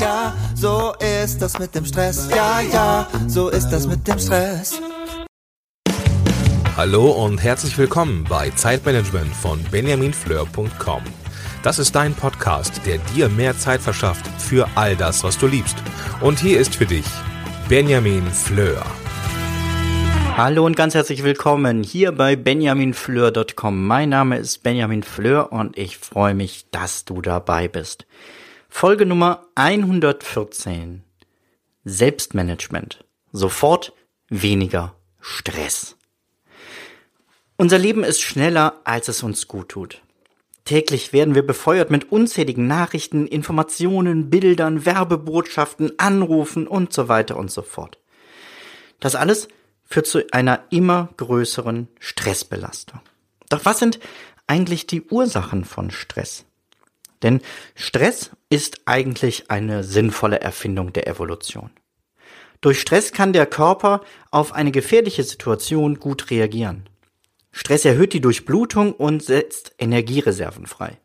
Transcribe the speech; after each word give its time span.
ja, 0.00 0.34
so 0.54 0.94
ist 1.24 1.40
das 1.40 1.58
mit 1.58 1.74
dem 1.74 1.84
Stress. 1.84 2.28
Ja, 2.30 2.60
ja, 2.60 3.08
so 3.26 3.48
ist 3.48 3.68
das 3.70 3.86
mit 3.86 4.06
dem 4.06 4.18
Stress. 4.18 4.80
Hallo 6.76 7.10
und 7.10 7.42
herzlich 7.42 7.78
willkommen 7.78 8.26
bei 8.28 8.50
Zeitmanagement 8.50 9.34
von 9.34 9.62
benjaminfleur.com. 9.70 11.02
Das 11.62 11.78
ist 11.78 11.94
dein 11.94 12.14
Podcast, 12.14 12.82
der 12.84 12.98
dir 13.14 13.28
mehr 13.28 13.56
Zeit 13.58 13.80
verschafft 13.80 14.26
für 14.38 14.68
all 14.74 14.94
das, 14.94 15.24
was 15.24 15.38
du 15.38 15.46
liebst. 15.46 15.76
Und 16.20 16.38
hier 16.38 16.60
ist 16.60 16.76
für 16.76 16.86
dich 16.86 17.06
Benjamin 17.68 18.26
Fleur. 18.26 18.84
Hallo 20.36 20.66
und 20.66 20.76
ganz 20.76 20.94
herzlich 20.94 21.24
willkommen 21.24 21.82
hier 21.82 22.12
bei 22.12 22.36
benjaminfleur.com. 22.36 23.86
Mein 23.86 24.10
Name 24.10 24.36
ist 24.36 24.62
Benjamin 24.62 25.02
Fleur 25.02 25.50
und 25.50 25.78
ich 25.78 25.96
freue 25.96 26.34
mich, 26.34 26.66
dass 26.70 27.06
du 27.06 27.22
dabei 27.22 27.68
bist. 27.68 28.06
Folge 28.78 29.06
Nummer 29.06 29.46
114. 29.54 31.02
Selbstmanagement. 31.86 33.06
Sofort 33.32 33.94
weniger 34.28 34.94
Stress. 35.18 35.96
Unser 37.56 37.78
Leben 37.78 38.04
ist 38.04 38.20
schneller, 38.20 38.82
als 38.84 39.08
es 39.08 39.22
uns 39.22 39.48
gut 39.48 39.70
tut. 39.70 40.02
Täglich 40.66 41.14
werden 41.14 41.34
wir 41.34 41.46
befeuert 41.46 41.90
mit 41.90 42.12
unzähligen 42.12 42.66
Nachrichten, 42.66 43.26
Informationen, 43.26 44.28
Bildern, 44.28 44.84
Werbebotschaften, 44.84 45.98
Anrufen 45.98 46.66
und 46.66 46.92
so 46.92 47.08
weiter 47.08 47.38
und 47.38 47.50
so 47.50 47.62
fort. 47.62 47.98
Das 49.00 49.14
alles 49.14 49.48
führt 49.86 50.06
zu 50.06 50.20
einer 50.32 50.64
immer 50.68 51.08
größeren 51.16 51.88
Stressbelastung. 51.98 53.00
Doch 53.48 53.64
was 53.64 53.78
sind 53.78 54.00
eigentlich 54.46 54.86
die 54.86 55.00
Ursachen 55.00 55.64
von 55.64 55.90
Stress? 55.90 56.44
Denn 57.22 57.40
Stress 57.74 58.32
ist 58.50 58.82
eigentlich 58.86 59.50
eine 59.50 59.82
sinnvolle 59.82 60.40
Erfindung 60.40 60.92
der 60.92 61.08
Evolution. 61.08 61.70
Durch 62.60 62.80
Stress 62.80 63.12
kann 63.12 63.32
der 63.32 63.46
Körper 63.46 64.02
auf 64.30 64.52
eine 64.52 64.72
gefährliche 64.72 65.22
Situation 65.22 65.98
gut 65.98 66.30
reagieren. 66.30 66.88
Stress 67.52 67.84
erhöht 67.84 68.12
die 68.12 68.20
Durchblutung 68.20 68.92
und 68.92 69.22
setzt 69.22 69.74
Energiereserven 69.78 70.66
frei. 70.66 70.98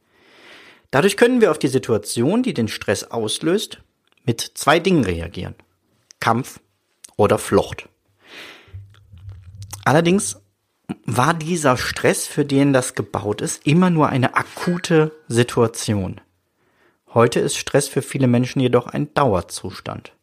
Dadurch 0.91 1.15
können 1.17 1.39
wir 1.39 1.51
auf 1.51 1.59
die 1.59 1.69
Situation, 1.69 2.43
die 2.43 2.53
den 2.53 2.67
Stress 2.67 3.05
auslöst, 3.05 3.81
mit 4.25 4.41
zwei 4.41 4.79
Dingen 4.79 5.05
reagieren. 5.05 5.55
Kampf 6.19 6.59
oder 7.15 7.37
Flucht. 7.37 7.87
Allerdings 9.85 10.39
war 11.05 11.33
dieser 11.33 11.77
Stress, 11.77 12.27
für 12.27 12.45
den 12.45 12.73
das 12.73 12.95
gebaut 12.95 13.41
ist, 13.41 13.65
immer 13.65 13.89
nur 13.89 14.09
eine 14.09 14.35
akute 14.35 15.11
Situation. 15.27 16.19
Heute 17.13 17.39
ist 17.39 17.57
Stress 17.57 17.87
für 17.87 18.01
viele 18.01 18.27
Menschen 18.27 18.61
jedoch 18.61 18.87
ein 18.87 19.13
Dauerzustand. 19.13 20.13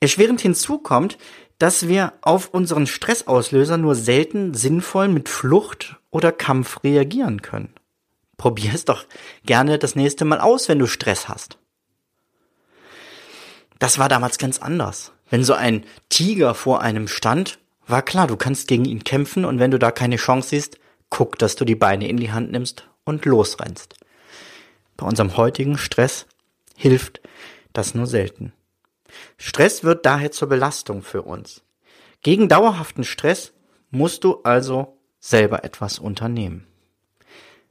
Erschwerend 0.00 0.40
hinzu 0.42 0.78
kommt, 0.78 1.16
dass 1.58 1.88
wir 1.88 2.12
auf 2.20 2.50
unseren 2.50 2.86
Stressauslöser 2.86 3.78
nur 3.78 3.94
selten 3.94 4.52
sinnvoll 4.52 5.08
mit 5.08 5.28
Flucht 5.28 5.96
oder 6.10 6.32
Kampf 6.32 6.84
reagieren 6.84 7.40
können. 7.40 7.72
Probier 8.36 8.72
es 8.74 8.84
doch 8.84 9.06
gerne 9.46 9.78
das 9.78 9.94
nächste 9.96 10.26
Mal 10.26 10.40
aus, 10.40 10.68
wenn 10.68 10.78
du 10.78 10.86
Stress 10.86 11.28
hast. 11.28 11.58
Das 13.78 13.98
war 13.98 14.10
damals 14.10 14.36
ganz 14.36 14.58
anders. 14.58 15.12
Wenn 15.30 15.44
so 15.44 15.54
ein 15.54 15.84
Tiger 16.10 16.54
vor 16.54 16.82
einem 16.82 17.08
stand, 17.08 17.58
war 17.86 18.02
klar, 18.02 18.26
du 18.26 18.36
kannst 18.36 18.68
gegen 18.68 18.84
ihn 18.84 19.04
kämpfen 19.04 19.46
und 19.46 19.58
wenn 19.58 19.70
du 19.70 19.78
da 19.78 19.90
keine 19.90 20.16
Chance 20.16 20.50
siehst, 20.50 20.78
guck, 21.08 21.38
dass 21.38 21.56
du 21.56 21.64
die 21.64 21.74
Beine 21.74 22.08
in 22.08 22.18
die 22.18 22.32
Hand 22.32 22.52
nimmst 22.52 22.86
und 23.04 23.24
losrennst. 23.24 23.94
Bei 24.96 25.06
unserem 25.06 25.36
heutigen 25.36 25.78
Stress 25.78 26.26
hilft 26.76 27.20
das 27.72 27.94
nur 27.94 28.06
selten. 28.06 28.52
Stress 29.38 29.84
wird 29.84 30.06
daher 30.06 30.32
zur 30.32 30.48
Belastung 30.48 31.02
für 31.02 31.22
uns. 31.22 31.62
Gegen 32.22 32.48
dauerhaften 32.48 33.04
Stress 33.04 33.52
musst 33.90 34.24
du 34.24 34.40
also 34.42 34.98
selber 35.20 35.64
etwas 35.64 35.98
unternehmen. 35.98 36.66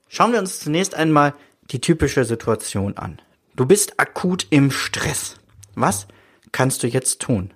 Schauen 0.08 0.32
wir 0.32 0.40
uns 0.40 0.60
zunächst 0.60 0.96
einmal 0.96 1.34
die 1.72 1.82
typische 1.82 2.26
Situation 2.26 2.98
an. 2.98 3.22
Du 3.56 3.66
bist 3.66 4.00
akut 4.00 4.48
im 4.50 4.72
Stress. 4.72 5.36
Was 5.74 6.08
kannst 6.52 6.84
du 6.84 6.88
jetzt 6.88 7.22
tun? 7.22 7.54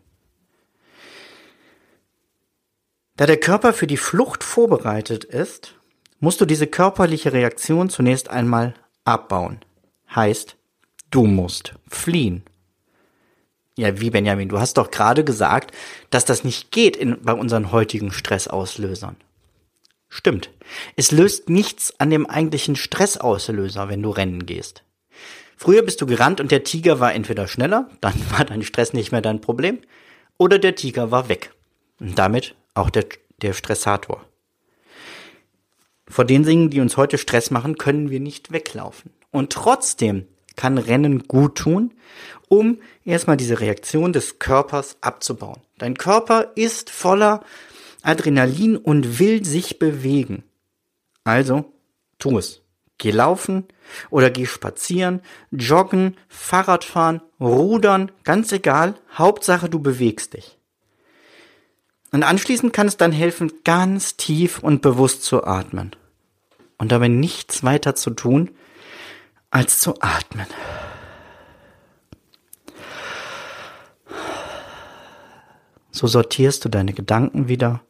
Da 3.17 3.25
der 3.25 3.39
Körper 3.39 3.73
für 3.73 3.87
die 3.87 3.97
Flucht 3.97 4.43
vorbereitet 4.43 5.25
ist, 5.25 5.75
musst 6.19 6.41
du 6.41 6.45
diese 6.45 6.67
körperliche 6.67 7.33
Reaktion 7.33 7.89
zunächst 7.89 8.29
einmal 8.29 8.73
abbauen. 9.05 9.59
Heißt, 10.15 10.55
du 11.11 11.25
musst 11.25 11.73
fliehen. 11.87 12.43
Ja, 13.77 13.99
wie 14.01 14.09
Benjamin, 14.09 14.49
du 14.49 14.59
hast 14.59 14.77
doch 14.77 14.91
gerade 14.91 15.23
gesagt, 15.23 15.75
dass 16.09 16.25
das 16.25 16.43
nicht 16.43 16.71
geht 16.71 16.97
in, 16.97 17.21
bei 17.21 17.33
unseren 17.33 17.71
heutigen 17.71 18.11
Stressauslösern. 18.11 19.15
Stimmt. 20.09 20.49
Es 20.95 21.11
löst 21.11 21.49
nichts 21.49 21.93
an 21.99 22.09
dem 22.09 22.25
eigentlichen 22.25 22.75
Stressauslöser, 22.75 23.87
wenn 23.87 24.01
du 24.01 24.09
rennen 24.09 24.45
gehst. 24.45 24.83
Früher 25.55 25.83
bist 25.83 26.01
du 26.01 26.05
gerannt 26.05 26.41
und 26.41 26.51
der 26.51 26.63
Tiger 26.63 26.99
war 26.99 27.13
entweder 27.13 27.47
schneller, 27.47 27.89
dann 28.01 28.13
war 28.31 28.45
dein 28.45 28.63
Stress 28.63 28.93
nicht 28.93 29.11
mehr 29.11 29.21
dein 29.21 29.41
Problem, 29.41 29.79
oder 30.37 30.57
der 30.57 30.75
Tiger 30.75 31.11
war 31.11 31.29
weg. 31.29 31.53
Und 31.99 32.17
damit 32.17 32.55
auch 32.73 32.89
der, 32.89 33.05
der 33.41 33.53
Stressator. 33.53 34.25
Vor 36.09 36.25
den 36.25 36.43
Dingen, 36.43 36.69
die 36.69 36.81
uns 36.81 36.97
heute 36.97 37.17
Stress 37.17 37.51
machen, 37.51 37.77
können 37.77 38.09
wir 38.09 38.19
nicht 38.19 38.51
weglaufen. 38.51 39.11
Und 39.31 39.53
trotzdem 39.53 40.25
kann 40.55 40.77
Rennen 40.77 41.27
gut 41.27 41.55
tun, 41.55 41.93
um 42.49 42.79
erstmal 43.05 43.37
diese 43.37 43.59
Reaktion 43.59 44.11
des 44.11 44.39
Körpers 44.39 44.97
abzubauen. 45.01 45.61
Dein 45.77 45.95
Körper 45.95 46.51
ist 46.55 46.89
voller 46.89 47.41
Adrenalin 48.01 48.75
und 48.75 49.19
will 49.19 49.45
sich 49.45 49.79
bewegen. 49.79 50.43
Also, 51.23 51.71
tu 52.17 52.37
es. 52.37 52.61
Geh 52.97 53.11
laufen 53.11 53.65
oder 54.09 54.29
geh 54.29 54.45
spazieren, 54.45 55.21
joggen, 55.51 56.17
Fahrradfahren, 56.27 57.21
rudern, 57.39 58.11
ganz 58.25 58.51
egal, 58.51 58.95
Hauptsache 59.13 59.69
du 59.69 59.79
bewegst 59.79 60.33
dich. 60.33 60.57
Und 62.11 62.23
anschließend 62.23 62.73
kann 62.73 62.87
es 62.87 62.97
dann 62.97 63.13
helfen, 63.13 63.53
ganz 63.63 64.17
tief 64.17 64.59
und 64.59 64.81
bewusst 64.81 65.23
zu 65.23 65.45
atmen. 65.45 65.95
Und 66.79 66.91
dabei 66.91 67.09
nichts 67.09 67.63
weiter 67.63 67.93
zu 67.93 68.09
tun, 68.09 68.49
als 69.51 69.79
zu 69.79 69.95
atmen. 69.99 70.47
So 75.91 76.07
sortierst 76.07 76.63
du 76.65 76.69
deine 76.69 76.93
Gedanken 76.93 77.47
wieder 77.47 77.81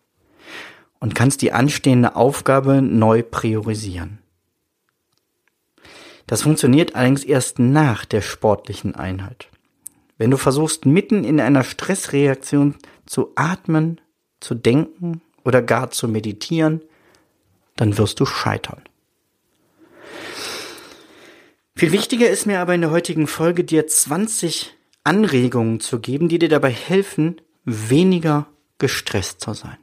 und 0.99 1.15
kannst 1.15 1.41
die 1.41 1.51
anstehende 1.51 2.15
Aufgabe 2.15 2.81
neu 2.81 3.23
priorisieren. 3.23 4.19
Das 6.25 6.41
funktioniert 6.43 6.95
allerdings 6.95 7.23
erst 7.23 7.59
nach 7.59 8.05
der 8.05 8.21
sportlichen 8.21 8.95
Einheit. 8.95 9.47
Wenn 10.17 10.31
du 10.31 10.37
versuchst, 10.37 10.85
mitten 10.85 11.23
in 11.23 11.39
einer 11.39 11.63
Stressreaktion 11.63 12.75
zu 13.05 13.31
atmen, 13.35 14.01
zu 14.39 14.53
denken 14.53 15.21
oder 15.43 15.61
gar 15.61 15.91
zu 15.91 16.07
meditieren, 16.07 16.81
dann 17.79 17.97
wirst 17.97 18.19
du 18.19 18.25
scheitern. 18.25 18.81
Viel 21.75 21.93
wichtiger 21.93 22.29
ist 22.29 22.45
mir 22.45 22.59
aber 22.59 22.75
in 22.75 22.81
der 22.81 22.91
heutigen 22.91 23.25
Folge 23.25 23.63
dir 23.63 23.87
20 23.87 24.75
Anregungen 25.05 25.79
zu 25.79 25.99
geben, 25.99 26.27
die 26.27 26.39
dir 26.39 26.49
dabei 26.49 26.71
helfen, 26.71 27.39
weniger 27.63 28.47
gestresst 28.79 29.39
zu 29.39 29.53
sein. 29.53 29.77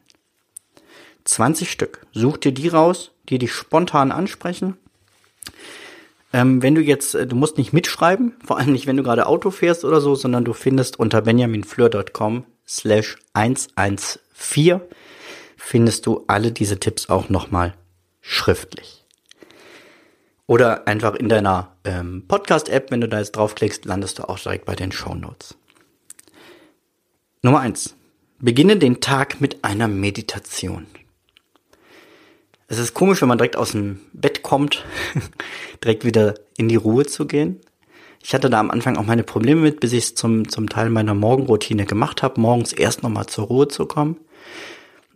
20 1.24 1.70
Stück. 1.70 2.06
Such 2.12 2.36
dir 2.36 2.52
die 2.52 2.68
raus, 2.68 3.12
die 3.30 3.38
dich 3.38 3.52
spontan 3.52 4.12
ansprechen. 4.12 4.76
Ähm, 6.34 6.60
wenn 6.60 6.74
du 6.74 6.82
jetzt, 6.82 7.14
äh, 7.14 7.26
du 7.26 7.34
musst 7.34 7.56
nicht 7.56 7.72
mitschreiben, 7.72 8.34
vor 8.44 8.58
allem 8.58 8.72
nicht, 8.72 8.86
wenn 8.86 8.98
du 8.98 9.02
gerade 9.02 9.26
Auto 9.26 9.50
fährst 9.50 9.86
oder 9.86 10.02
so, 10.02 10.14
sondern 10.14 10.44
du 10.44 10.52
findest 10.52 10.98
unter 10.98 11.22
benjaminfleur.com 11.22 12.44
slash 12.68 13.16
114 13.32 14.80
findest 15.56 16.04
du 16.04 16.24
alle 16.26 16.52
diese 16.52 16.78
Tipps 16.78 17.08
auch 17.08 17.30
nochmal 17.30 17.74
schriftlich. 18.26 19.04
Oder 20.46 20.86
einfach 20.86 21.14
in 21.14 21.28
deiner 21.28 21.76
ähm, 21.84 22.24
Podcast-App, 22.26 22.90
wenn 22.90 23.00
du 23.00 23.08
da 23.08 23.18
jetzt 23.18 23.32
draufklickst, 23.32 23.84
landest 23.84 24.18
du 24.18 24.28
auch 24.28 24.38
direkt 24.38 24.64
bei 24.64 24.74
den 24.74 24.92
Show 24.92 25.14
Notes. 25.14 25.56
Nummer 27.42 27.60
eins: 27.60 27.96
Beginne 28.38 28.76
den 28.76 29.00
Tag 29.00 29.40
mit 29.40 29.64
einer 29.64 29.88
Meditation. 29.88 30.86
Es 32.68 32.78
ist 32.78 32.94
komisch, 32.94 33.20
wenn 33.20 33.28
man 33.28 33.38
direkt 33.38 33.56
aus 33.56 33.72
dem 33.72 34.00
Bett 34.12 34.42
kommt, 34.42 34.84
direkt 35.84 36.04
wieder 36.04 36.34
in 36.56 36.68
die 36.68 36.76
Ruhe 36.76 37.06
zu 37.06 37.26
gehen. 37.26 37.60
Ich 38.22 38.34
hatte 38.34 38.50
da 38.50 38.58
am 38.58 38.72
Anfang 38.72 38.96
auch 38.96 39.06
meine 39.06 39.22
Probleme 39.22 39.60
mit, 39.60 39.78
bis 39.78 39.92
ich 39.92 40.04
es 40.04 40.14
zum, 40.16 40.48
zum 40.48 40.68
Teil 40.68 40.90
meiner 40.90 41.14
Morgenroutine 41.14 41.86
gemacht 41.86 42.24
habe, 42.24 42.40
morgens 42.40 42.72
erst 42.72 43.04
nochmal 43.04 43.26
zur 43.26 43.46
Ruhe 43.46 43.68
zu 43.68 43.86
kommen. 43.86 44.16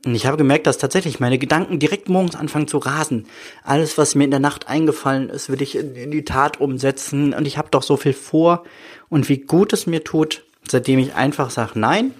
Und 0.04 0.14
ich 0.14 0.24
habe 0.24 0.38
gemerkt, 0.38 0.66
dass 0.66 0.78
tatsächlich 0.78 1.20
meine 1.20 1.38
Gedanken 1.38 1.78
direkt 1.78 2.08
morgens 2.08 2.34
anfangen 2.34 2.68
zu 2.68 2.78
rasen. 2.78 3.26
Alles, 3.64 3.98
was 3.98 4.14
mir 4.14 4.24
in 4.24 4.30
der 4.30 4.40
Nacht 4.40 4.68
eingefallen 4.68 5.28
ist, 5.28 5.50
will 5.50 5.60
ich 5.60 5.76
in, 5.76 6.10
die 6.10 6.24
Tat 6.24 6.58
umsetzen. 6.58 7.34
Und 7.34 7.46
ich 7.46 7.58
habe 7.58 7.68
doch 7.70 7.82
so 7.82 7.96
viel 7.96 8.14
vor. 8.14 8.64
Und 9.10 9.28
wie 9.28 9.38
gut 9.38 9.74
es 9.74 9.86
mir 9.86 10.02
tut, 10.02 10.44
seitdem 10.66 10.98
ich 10.98 11.14
einfach 11.14 11.50
sage, 11.50 11.78
nein, 11.78 12.14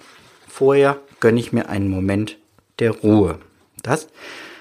vorher 0.47 0.99
gönne 1.19 1.39
ich 1.39 1.53
mir 1.53 1.69
einen 1.69 1.89
Moment 1.89 2.37
der 2.77 2.91
Ruhe. 2.91 3.39
Das 3.81 4.09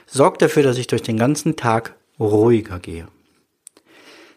sorgt 0.06 0.40
dafür, 0.40 0.62
dass 0.62 0.78
ich 0.78 0.87
durch 0.87 1.02
den 1.02 1.19
ganzen 1.19 1.56
Tag 1.56 1.94
ruhiger 2.19 2.78
gehe. 2.78 3.08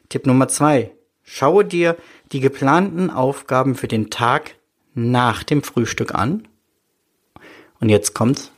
Tipp 0.09 0.25
Nummer 0.25 0.49
zwei. 0.49 0.91
Schaue 1.23 1.63
dir 1.63 1.95
die 2.33 2.41
geplanten 2.41 3.09
Aufgaben 3.09 3.75
für 3.75 3.87
den 3.87 4.09
Tag 4.09 4.55
nach 4.93 5.43
dem 5.43 5.63
Frühstück 5.63 6.13
an. 6.13 6.47
Und 7.79 7.89
jetzt 7.89 8.13
kommt's. 8.13 8.52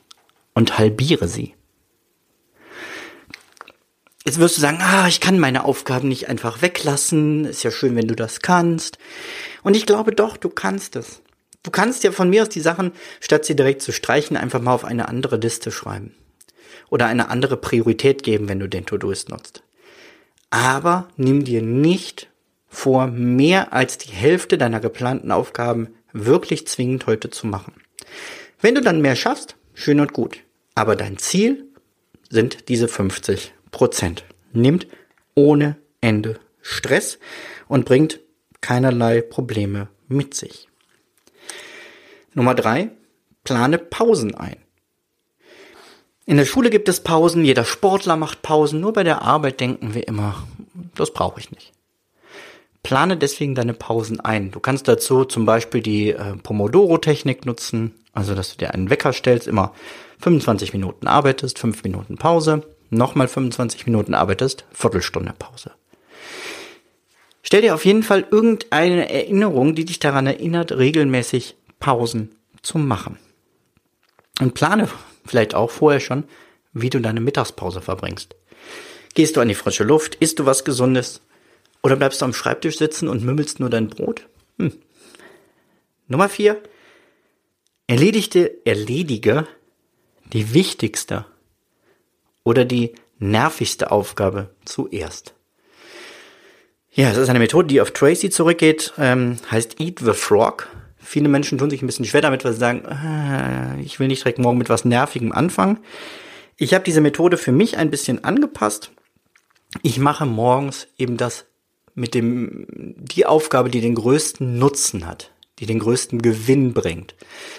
Und 0.56 0.80
halbiere 0.80 1.28
sie. 1.28 1.54
Jetzt 4.26 4.40
wirst 4.40 4.58
du 4.58 4.62
sagen, 4.62 4.80
ah, 4.82 5.08
ich 5.08 5.20
kann 5.20 5.38
meine 5.38 5.66
Aufgaben 5.66 6.08
nicht 6.08 6.30
einfach 6.30 6.64
weglassen. 6.64 7.46
Ist 7.46 7.62
ja 7.62 7.70
schön, 7.70 7.96
wenn 7.96 8.08
du 8.08 8.16
das 8.16 8.40
kannst. 8.40 8.98
Und 9.62 9.76
ich 9.76 9.86
glaube 9.86 10.14
doch, 10.14 10.36
du 10.36 10.50
kannst 10.50 10.96
es. 10.96 11.22
Du 11.62 11.70
kannst 11.70 12.04
ja 12.04 12.12
von 12.12 12.30
mir 12.30 12.42
aus 12.42 12.50
die 12.50 12.62
Sachen, 12.62 12.92
statt 13.20 13.46
sie 13.46 13.56
direkt 13.56 13.84
zu 13.84 13.92
streichen, 13.92 14.36
einfach 14.36 14.62
mal 14.62 14.74
auf 14.74 14.84
eine 14.84 15.08
andere 15.10 15.38
Liste 15.38 15.72
schreiben. 15.72 16.16
Oder 16.90 17.06
eine 17.06 17.30
andere 17.30 17.58
Priorität 17.58 18.24
geben, 18.24 18.50
wenn 18.50 18.60
du 18.60 18.68
den 18.68 18.86
To-Doist 18.86 19.30
nutzt. 19.30 19.64
Aber 20.50 21.08
nimm 21.18 21.44
dir 21.44 21.62
nicht 21.62 22.30
vor, 22.68 23.08
mehr 23.08 23.74
als 23.74 23.98
die 23.98 24.12
Hälfte 24.12 24.58
deiner 24.58 24.80
geplanten 24.80 25.32
Aufgaben 25.32 25.96
wirklich 26.14 26.68
zwingend 26.68 27.06
heute 27.06 27.30
zu 27.30 27.46
machen. 27.46 27.74
Wenn 28.60 28.76
du 28.76 28.82
dann 28.82 29.02
mehr 29.02 29.16
schaffst, 29.16 29.56
schön 29.74 30.00
und 30.00 30.14
gut. 30.14 30.45
Aber 30.76 30.96
dein 30.96 31.18
Ziel 31.18 31.66
sind 32.30 32.68
diese 32.70 32.88
50 32.88 33.54
Prozent. 33.72 34.26
Nimmt 34.52 34.88
ohne 35.34 35.78
Ende 36.02 36.40
Stress 36.62 37.20
und 37.68 37.86
bringt 37.86 38.20
keinerlei 38.62 39.22
Probleme 39.22 39.88
mit 40.08 40.34
sich. 40.34 40.68
Nummer 42.34 42.56
drei, 42.56 42.90
plane 43.44 43.78
Pausen 43.78 44.36
ein. 44.36 44.58
In 46.26 46.38
der 46.38 46.46
Schule 46.46 46.72
gibt 46.72 46.90
es 46.90 47.02
Pausen, 47.02 47.46
jeder 47.46 47.64
Sportler 47.64 48.18
macht 48.18 48.42
Pausen, 48.42 48.80
nur 48.80 48.94
bei 48.94 49.04
der 49.04 49.22
Arbeit 49.22 49.60
denken 49.60 49.94
wir 49.94 50.08
immer, 50.08 50.44
das 50.96 51.14
brauche 51.14 51.40
ich 51.40 51.52
nicht. 51.52 51.72
Plane 52.82 53.18
deswegen 53.18 53.56
deine 53.56 53.74
Pausen 53.74 54.20
ein. 54.20 54.52
Du 54.52 54.60
kannst 54.60 54.88
dazu 54.88 55.26
zum 55.26 55.46
Beispiel 55.46 55.82
die 55.82 56.10
äh, 56.10 56.36
Pomodoro-Technik 56.36 57.46
nutzen, 57.46 57.94
also 58.14 58.36
dass 58.36 58.52
du 58.52 58.58
dir 58.58 58.74
einen 58.74 58.90
Wecker 58.90 59.14
stellst, 59.14 59.48
immer 59.48 59.74
25 60.20 60.74
Minuten 60.74 61.08
arbeitest, 61.08 61.60
5 61.60 61.84
Minuten 61.84 62.18
Pause, 62.18 62.64
nochmal 62.90 63.28
25 63.28 63.86
Minuten 63.86 64.14
arbeitest, 64.14 64.66
Viertelstunde 64.72 65.34
Pause. 65.38 65.72
Stell 67.44 67.62
dir 67.62 67.76
auf 67.76 67.86
jeden 67.86 68.04
Fall 68.04 68.26
irgendeine 68.32 69.10
Erinnerung, 69.10 69.76
die 69.76 69.86
dich 69.86 70.00
daran 70.00 70.26
erinnert, 70.26 70.72
regelmäßig 70.72 71.56
Pausen 71.80 72.36
zu 72.64 72.80
machen. 72.80 73.20
Und 74.40 74.54
plane 74.54 74.90
vielleicht 75.26 75.54
auch 75.54 75.70
vorher 75.70 76.00
schon, 76.00 76.24
wie 76.74 76.90
du 76.90 77.00
deine 77.00 77.22
Mittagspause 77.22 77.82
verbringst. 77.82 78.36
Gehst 79.14 79.38
du 79.38 79.42
an 79.42 79.48
die 79.48 79.56
frische 79.56 79.84
Luft? 79.84 80.16
Isst 80.16 80.40
du 80.40 80.46
was 80.46 80.66
Gesundes? 80.66 81.22
Oder 81.84 81.96
bleibst 81.96 82.22
du 82.22 82.26
am 82.26 82.34
Schreibtisch 82.34 82.78
sitzen 82.78 83.08
und 83.08 83.24
mümmelst 83.24 83.60
nur 83.60 83.70
dein 83.70 83.88
Brot? 83.88 84.28
Hm. 84.58 84.74
Nummer 86.08 86.30
vier. 86.30 86.62
Erledigte, 87.88 88.66
erledige 88.66 89.48
die 90.36 90.54
wichtigste 90.54 91.26
oder 92.44 92.66
die 92.66 92.94
nervigste 93.20 93.90
Aufgabe 93.90 94.50
zuerst. 94.66 95.34
Ja, 96.92 97.10
es 97.10 97.18
ist 97.18 97.30
eine 97.30 97.40
Methode, 97.40 97.68
die 97.68 97.80
auf 97.80 97.92
Tracy 97.92 98.30
zurückgeht, 98.30 98.94
ähm, 98.98 99.38
heißt 99.50 99.80
Eat 99.80 100.00
the 100.00 100.14
Frog. 100.14 100.68
Viele 100.98 101.30
Menschen 101.30 101.58
tun 101.58 101.70
sich 101.70 101.82
ein 101.82 101.88
bisschen 101.88 102.06
schwer 102.06 102.22
damit, 102.22 102.44
weil 102.44 102.52
sie 102.52 102.60
sagen, 102.60 102.84
äh, 102.86 103.82
ich 103.82 104.00
will 104.00 104.08
nicht 104.08 104.24
direkt 104.24 104.40
morgen 104.40 104.58
mit 104.58 104.70
was 104.70 104.84
Nervigem 104.84 105.32
anfangen. 105.32 105.80
Ich 106.58 106.74
habe 106.74 106.84
diese 106.84 107.02
Methode 107.02 107.38
für 107.38 107.52
mich 107.54 107.78
ein 107.78 107.90
bisschen 107.90 108.24
angepasst. 108.26 108.92
Ich 109.84 110.00
mache 110.00 110.26
morgens 110.26 110.88
eben 110.98 111.16
das 111.16 111.46
mit 111.94 112.14
dem, 112.14 112.66
die 112.98 113.26
Aufgabe, 113.26 113.70
die 113.70 113.82
den 113.82 113.96
größten 113.96 114.58
Nutzen 114.60 115.08
hat, 115.08 115.32
die 115.60 115.66
den 115.66 115.80
größten 115.80 116.22
Gewinn 116.22 116.74
bringt. 116.74 117.16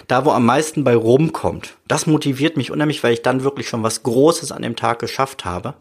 Da, 0.06 0.24
wo 0.24 0.30
am 0.30 0.44
meisten 0.44 0.84
bei 0.84 0.94
rumkommt. 0.94 1.76
Das 1.88 2.06
motiviert 2.06 2.56
mich 2.56 2.70
unheimlich, 2.70 3.02
weil 3.02 3.14
ich 3.14 3.22
dann 3.22 3.42
wirklich 3.42 3.68
schon 3.68 3.82
was 3.82 4.02
Großes 4.02 4.52
an 4.52 4.62
dem 4.62 4.76
Tag 4.76 4.98
geschafft 4.98 5.44
habe. 5.44 5.74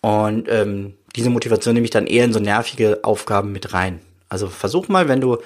Und 0.00 0.48
ähm, 0.48 0.94
diese 1.14 1.30
Motivation 1.30 1.74
nehme 1.74 1.84
ich 1.84 1.90
dann 1.90 2.06
eher 2.06 2.24
in 2.24 2.32
so 2.32 2.40
nervige 2.40 3.00
Aufgaben 3.02 3.52
mit 3.52 3.74
rein. 3.74 4.00
Also 4.28 4.48
versuch 4.48 4.88
mal, 4.88 5.08
wenn 5.08 5.20
du 5.20 5.38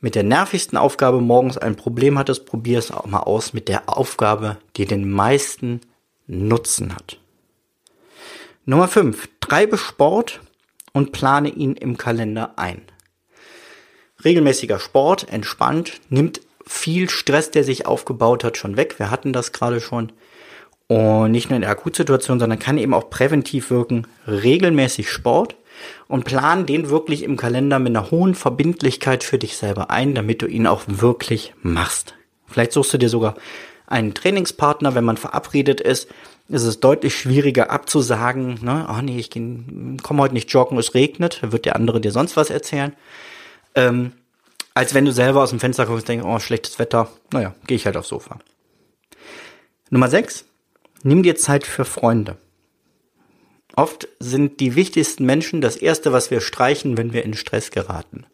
mit 0.00 0.14
der 0.14 0.22
nervigsten 0.22 0.78
Aufgabe 0.78 1.20
morgens 1.20 1.58
ein 1.58 1.76
Problem 1.76 2.18
hattest, 2.18 2.46
probier 2.46 2.78
es 2.78 2.90
auch 2.90 3.06
mal 3.06 3.20
aus 3.20 3.52
mit 3.52 3.68
der 3.68 3.88
Aufgabe, 3.88 4.56
die 4.76 4.86
den 4.86 5.10
meisten 5.10 5.80
Nutzen 6.26 6.94
hat. 6.94 7.18
Nummer 8.64 8.86
5. 8.86 9.28
Treibe 9.40 9.76
Sport 9.76 10.40
und 10.92 11.12
plane 11.12 11.48
ihn 11.48 11.74
im 11.74 11.96
Kalender 11.96 12.52
ein. 12.56 12.82
Regelmäßiger 14.24 14.78
Sport, 14.80 15.28
entspannt, 15.30 16.00
nimmt 16.10 16.40
viel 16.66 17.08
Stress, 17.08 17.50
der 17.50 17.64
sich 17.64 17.86
aufgebaut 17.86 18.44
hat, 18.44 18.56
schon 18.56 18.76
weg. 18.76 18.98
Wir 18.98 19.10
hatten 19.10 19.32
das 19.32 19.52
gerade 19.52 19.80
schon. 19.80 20.12
Und 20.88 21.30
nicht 21.30 21.50
nur 21.50 21.56
in 21.56 21.62
der 21.62 21.70
Akutsituation, 21.70 22.40
sondern 22.40 22.58
kann 22.58 22.78
eben 22.78 22.94
auch 22.94 23.10
präventiv 23.10 23.70
wirken. 23.70 24.06
Regelmäßig 24.26 25.10
Sport 25.10 25.56
und 26.08 26.24
plan 26.24 26.66
den 26.66 26.90
wirklich 26.90 27.22
im 27.22 27.36
Kalender 27.36 27.78
mit 27.78 27.94
einer 27.94 28.10
hohen 28.10 28.34
Verbindlichkeit 28.34 29.22
für 29.22 29.38
dich 29.38 29.56
selber 29.56 29.90
ein, 29.90 30.14
damit 30.14 30.42
du 30.42 30.46
ihn 30.46 30.66
auch 30.66 30.82
wirklich 30.86 31.54
machst. 31.62 32.14
Vielleicht 32.46 32.72
suchst 32.72 32.94
du 32.94 32.98
dir 32.98 33.08
sogar 33.08 33.36
einen 33.86 34.14
Trainingspartner, 34.14 34.94
wenn 34.94 35.04
man 35.04 35.16
verabredet 35.16 35.80
ist. 35.80 36.08
Ist 36.48 36.64
es 36.64 36.80
deutlich 36.80 37.14
schwieriger 37.14 37.70
abzusagen, 37.70 38.58
ne, 38.62 38.88
oh 38.90 39.02
nee, 39.02 39.18
ich 39.18 39.30
komme 39.30 40.22
heute 40.22 40.32
nicht 40.32 40.50
joggen, 40.50 40.78
es 40.78 40.94
regnet, 40.94 41.40
wird 41.42 41.66
der 41.66 41.76
andere 41.76 42.00
dir 42.00 42.10
sonst 42.10 42.38
was 42.38 42.48
erzählen. 42.48 42.94
Ähm, 43.78 44.12
als 44.74 44.92
wenn 44.92 45.04
du 45.04 45.12
selber 45.12 45.40
aus 45.40 45.50
dem 45.50 45.60
Fenster 45.60 45.86
guckst 45.86 46.02
und 46.02 46.08
denkst, 46.08 46.26
oh, 46.26 46.38
schlechtes 46.40 46.80
Wetter, 46.80 47.08
naja, 47.32 47.54
gehe 47.68 47.76
ich 47.76 47.86
halt 47.86 47.96
aufs 47.96 48.08
Sofa. 48.08 48.40
Nummer 49.90 50.08
6. 50.08 50.44
Nimm 51.04 51.22
dir 51.22 51.36
Zeit 51.36 51.64
für 51.64 51.84
Freunde. 51.84 52.36
Oft 53.76 54.08
sind 54.18 54.58
die 54.58 54.74
wichtigsten 54.74 55.24
Menschen 55.24 55.60
das 55.60 55.76
Erste, 55.76 56.12
was 56.12 56.32
wir 56.32 56.40
streichen, 56.40 56.96
wenn 56.96 57.12
wir 57.12 57.24
in 57.24 57.34
Stress 57.34 57.70
geraten. 57.70 58.26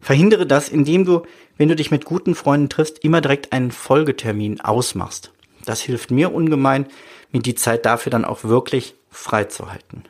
Verhindere 0.00 0.46
das, 0.46 0.70
indem 0.70 1.04
du, 1.04 1.22
wenn 1.58 1.68
du 1.68 1.76
dich 1.76 1.90
mit 1.90 2.06
guten 2.06 2.34
Freunden 2.34 2.70
triffst, 2.70 3.04
immer 3.04 3.20
direkt 3.20 3.52
einen 3.52 3.72
Folgetermin 3.72 4.62
ausmachst. 4.62 5.32
Das 5.66 5.82
hilft 5.82 6.10
mir 6.10 6.32
ungemein, 6.32 6.86
mir 7.30 7.42
die 7.42 7.54
Zeit 7.54 7.84
dafür 7.84 8.10
dann 8.10 8.24
auch 8.24 8.44
wirklich 8.44 8.94
freizuhalten. 9.10 10.04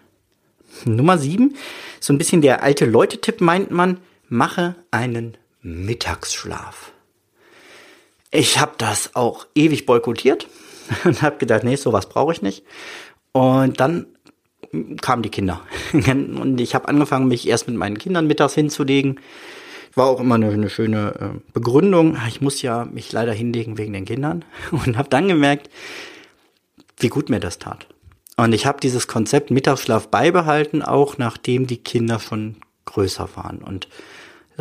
Nummer 0.84 1.18
sieben, 1.18 1.56
so 1.98 2.12
ein 2.12 2.18
bisschen 2.18 2.42
der 2.42 2.62
alte 2.62 2.84
Leute-Tipp 2.84 3.40
meint 3.40 3.72
man, 3.72 3.98
mache 4.28 4.76
einen 4.90 5.36
Mittagsschlaf. 5.62 6.92
Ich 8.30 8.58
habe 8.58 8.72
das 8.78 9.14
auch 9.14 9.46
ewig 9.54 9.86
boykottiert 9.86 10.48
und 11.04 11.22
habe 11.22 11.38
gedacht, 11.38 11.64
nee, 11.64 11.76
sowas 11.76 12.08
brauche 12.08 12.32
ich 12.32 12.42
nicht. 12.42 12.64
Und 13.32 13.80
dann 13.80 14.06
kamen 15.00 15.22
die 15.22 15.30
Kinder. 15.30 15.60
Und 15.92 16.60
ich 16.60 16.74
habe 16.74 16.88
angefangen, 16.88 17.28
mich 17.28 17.46
erst 17.48 17.68
mit 17.68 17.76
meinen 17.76 17.98
Kindern 17.98 18.26
mittags 18.26 18.54
hinzulegen. 18.54 19.20
War 19.94 20.06
auch 20.06 20.20
immer 20.20 20.34
eine, 20.34 20.50
eine 20.50 20.68
schöne 20.68 21.14
äh, 21.18 21.52
Begründung. 21.52 22.18
Ich 22.28 22.40
muss 22.40 22.60
ja 22.62 22.84
mich 22.84 23.12
leider 23.12 23.32
hinlegen 23.32 23.78
wegen 23.78 23.92
den 23.92 24.04
Kindern. 24.04 24.44
Und 24.70 24.96
habe 24.96 25.08
dann 25.08 25.28
gemerkt, 25.28 25.70
wie 26.98 27.08
gut 27.08 27.30
mir 27.30 27.40
das 27.40 27.58
tat. 27.58 27.86
Und 28.36 28.52
ich 28.52 28.66
habe 28.66 28.80
dieses 28.80 29.06
Konzept 29.06 29.50
Mittagsschlaf 29.50 30.08
beibehalten, 30.08 30.82
auch 30.82 31.16
nachdem 31.16 31.66
die 31.66 31.78
Kinder 31.78 32.20
schon 32.20 32.56
größer 32.84 33.30
waren. 33.34 33.58
Und 33.58 33.88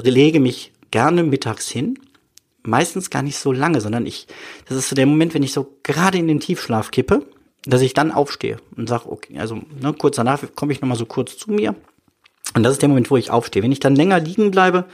lege 0.03 0.39
mich 0.39 0.71
gerne 0.91 1.23
mittags 1.23 1.69
hin. 1.69 1.99
Meistens 2.63 3.09
gar 3.09 3.21
nicht 3.21 3.37
so 3.37 3.51
lange, 3.51 3.79
sondern 3.79 4.05
ich, 4.05 4.27
das 4.67 4.77
ist 4.77 4.89
so 4.89 4.95
der 4.95 5.05
Moment, 5.05 5.33
wenn 5.33 5.43
ich 5.43 5.53
so 5.53 5.77
gerade 5.83 6.17
in 6.17 6.27
den 6.27 6.39
Tiefschlaf 6.39 6.91
kippe 6.91 7.25
dass 7.65 7.81
ich 7.81 7.93
dann 7.93 8.11
aufstehe 8.11 8.57
und 8.75 8.87
sage, 8.87 9.11
okay, 9.11 9.39
also 9.39 9.55
ne, 9.55 9.93
kurz 9.97 10.15
danach 10.15 10.43
komme 10.55 10.71
ich 10.71 10.81
nochmal 10.81 10.97
so 10.97 11.05
kurz 11.05 11.37
zu 11.37 11.51
mir. 11.51 11.75
Und 12.53 12.63
das 12.63 12.73
ist 12.73 12.81
der 12.81 12.89
Moment, 12.89 13.09
wo 13.09 13.17
ich 13.17 13.31
aufstehe. 13.31 13.63
Wenn 13.63 13.71
ich 13.71 13.79
dann 13.79 13.95
länger 13.95 14.19
liegen 14.19 14.51
bleibe, 14.51 14.85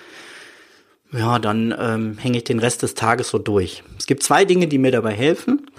ja, 1.12 1.38
dann 1.40 1.76
ähm, 1.78 2.18
hänge 2.18 2.38
ich 2.38 2.46
den 2.46 2.60
Rest 2.60 2.82
des 2.82 2.96
Tages 2.96 3.30
so 3.30 3.38
durch. 3.38 3.84
Es 3.98 4.06
gibt 4.06 4.24
zwei 4.24 4.46
Dinge, 4.46 4.68
die 4.68 4.78
mir 4.78 4.92
dabei 4.92 5.14
helfen. 5.14 5.70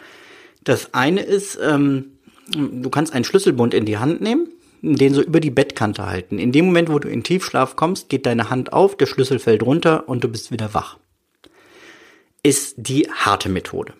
Das 0.62 0.92
eine 0.92 1.22
ist, 1.22 1.58
ähm, 1.60 2.18
du 2.54 2.90
kannst 2.90 3.14
einen 3.14 3.24
Schlüsselbund 3.24 3.72
in 3.72 3.86
die 3.86 3.96
Hand 3.96 4.20
nehmen, 4.20 4.48
den 4.82 5.14
so 5.14 5.22
über 5.22 5.40
die 5.40 5.50
Bettkante 5.50 6.06
halten. 6.06 6.38
In 6.38 6.52
dem 6.52 6.66
Moment, 6.66 6.90
wo 6.90 6.98
du 6.98 7.08
in 7.08 7.22
Tiefschlaf 7.22 7.76
kommst, 7.76 8.08
geht 8.08 8.26
deine 8.26 8.50
Hand 8.50 8.72
auf, 8.72 8.96
der 8.96 9.06
Schlüssel 9.06 9.38
fällt 9.38 9.62
runter 9.62 10.08
und 10.08 10.24
du 10.24 10.28
bist 10.28 10.50
wieder 10.50 10.74
wach. 10.74 10.98
Ist 12.42 12.74
die 12.76 13.08
harte 13.10 13.48
Methode. 13.48 13.94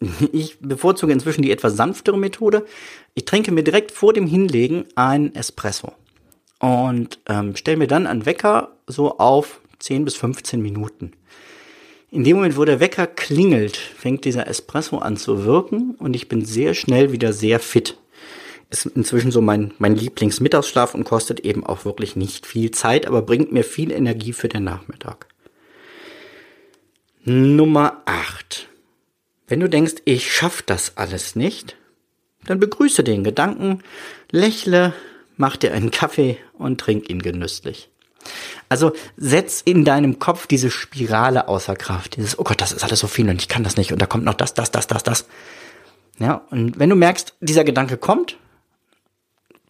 Ich 0.32 0.60
bevorzuge 0.60 1.12
inzwischen 1.12 1.42
die 1.42 1.50
etwas 1.50 1.74
sanftere 1.74 2.16
Methode. 2.16 2.64
Ich 3.14 3.24
trinke 3.24 3.50
mir 3.50 3.64
direkt 3.64 3.90
vor 3.90 4.12
dem 4.12 4.26
Hinlegen 4.26 4.84
ein 4.94 5.34
Espresso 5.34 5.92
und 6.60 7.18
ähm, 7.26 7.56
stelle 7.56 7.78
mir 7.78 7.88
dann 7.88 8.06
einen 8.06 8.24
Wecker 8.24 8.76
so 8.86 9.18
auf 9.18 9.60
10 9.80 10.04
bis 10.04 10.14
15 10.16 10.60
Minuten. 10.60 11.12
In 12.10 12.24
dem 12.24 12.36
Moment, 12.36 12.56
wo 12.56 12.64
der 12.64 12.80
Wecker 12.80 13.06
klingelt, 13.06 13.76
fängt 13.76 14.24
dieser 14.24 14.46
Espresso 14.46 14.98
an 14.98 15.16
zu 15.16 15.44
wirken 15.44 15.94
und 15.98 16.14
ich 16.14 16.28
bin 16.28 16.44
sehr 16.44 16.74
schnell 16.74 17.12
wieder 17.12 17.32
sehr 17.32 17.60
fit. 17.60 17.96
Ist 18.70 18.86
inzwischen 18.86 19.32
so 19.32 19.40
mein, 19.40 19.74
mein 19.78 19.96
Lieblingsmittagsschlaf 19.96 20.94
und 20.94 21.04
kostet 21.04 21.40
eben 21.40 21.66
auch 21.66 21.84
wirklich 21.84 22.14
nicht 22.14 22.46
viel 22.46 22.70
Zeit, 22.70 23.06
aber 23.06 23.22
bringt 23.22 23.52
mir 23.52 23.64
viel 23.64 23.90
Energie 23.90 24.32
für 24.32 24.48
den 24.48 24.64
Nachmittag. 24.64 25.26
Nummer 27.24 28.02
8. 28.06 28.68
Wenn 29.48 29.60
du 29.60 29.68
denkst, 29.68 29.94
ich 30.04 30.32
schaff 30.32 30.62
das 30.62 30.96
alles 30.96 31.34
nicht, 31.34 31.76
dann 32.46 32.60
begrüße 32.60 33.04
den 33.04 33.24
Gedanken, 33.24 33.82
lächle, 34.30 34.94
mach 35.36 35.56
dir 35.56 35.72
einen 35.72 35.90
Kaffee 35.90 36.38
und 36.52 36.80
trink 36.80 37.10
ihn 37.10 37.20
genüsslich. 37.20 37.90
Also 38.68 38.92
setz 39.16 39.60
in 39.62 39.84
deinem 39.84 40.18
Kopf 40.18 40.46
diese 40.46 40.70
Spirale 40.70 41.48
außer 41.48 41.74
Kraft. 41.74 42.16
Dieses, 42.16 42.38
oh 42.38 42.44
Gott, 42.44 42.60
das 42.60 42.72
ist 42.72 42.84
alles 42.84 43.00
so 43.00 43.06
viel 43.06 43.28
und 43.28 43.40
ich 43.40 43.48
kann 43.48 43.64
das 43.64 43.76
nicht 43.76 43.92
und 43.92 44.00
da 44.00 44.06
kommt 44.06 44.24
noch 44.24 44.34
das, 44.34 44.54
das, 44.54 44.70
das, 44.70 44.86
das, 44.86 45.02
das. 45.02 45.26
Ja, 46.18 46.42
und 46.50 46.78
wenn 46.78 46.90
du 46.90 46.96
merkst, 46.96 47.34
dieser 47.40 47.64
Gedanke 47.64 47.96
kommt, 47.96 48.36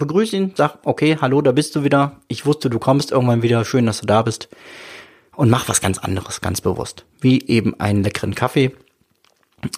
begrüß 0.00 0.32
ihn, 0.32 0.52
sag, 0.56 0.78
okay, 0.84 1.16
hallo, 1.20 1.40
da 1.42 1.52
bist 1.52 1.76
du 1.76 1.84
wieder. 1.84 2.16
Ich 2.26 2.46
wusste, 2.46 2.68
du 2.68 2.80
kommst 2.80 3.12
irgendwann 3.12 3.42
wieder. 3.42 3.64
Schön, 3.64 3.86
dass 3.86 4.00
du 4.00 4.06
da 4.06 4.22
bist. 4.22 4.48
Und 5.36 5.48
mach 5.48 5.68
was 5.68 5.80
ganz 5.80 5.98
anderes, 5.98 6.40
ganz 6.40 6.60
bewusst. 6.60 7.04
Wie 7.20 7.46
eben 7.46 7.78
einen 7.78 8.02
leckeren 8.02 8.34
Kaffee. 8.34 8.72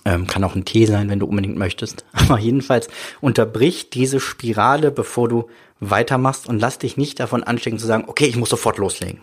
Ähm, 0.05 0.27
kann 0.27 0.45
auch 0.45 0.55
ein 0.55 0.65
Tee 0.65 0.87
sein, 0.87 1.11
wenn 1.11 1.19
du 1.19 1.27
unbedingt 1.27 1.59
möchtest. 1.59 2.05
Aber 2.13 2.39
jedenfalls 2.39 2.89
unterbrich 3.21 3.91
diese 3.91 4.21
Spirale, 4.21 4.91
bevor 4.91 5.29
du 5.29 5.49
weitermachst 5.81 6.49
und 6.49 6.61
lass 6.61 6.79
dich 6.79 6.97
nicht 6.97 7.19
davon 7.21 7.43
anstecken 7.43 7.79
zu 7.79 7.87
sagen, 7.87 8.05
okay, 8.07 8.27
ich 8.27 8.37
muss 8.37 8.51
sofort 8.51 8.79
loslegen. 8.79 9.21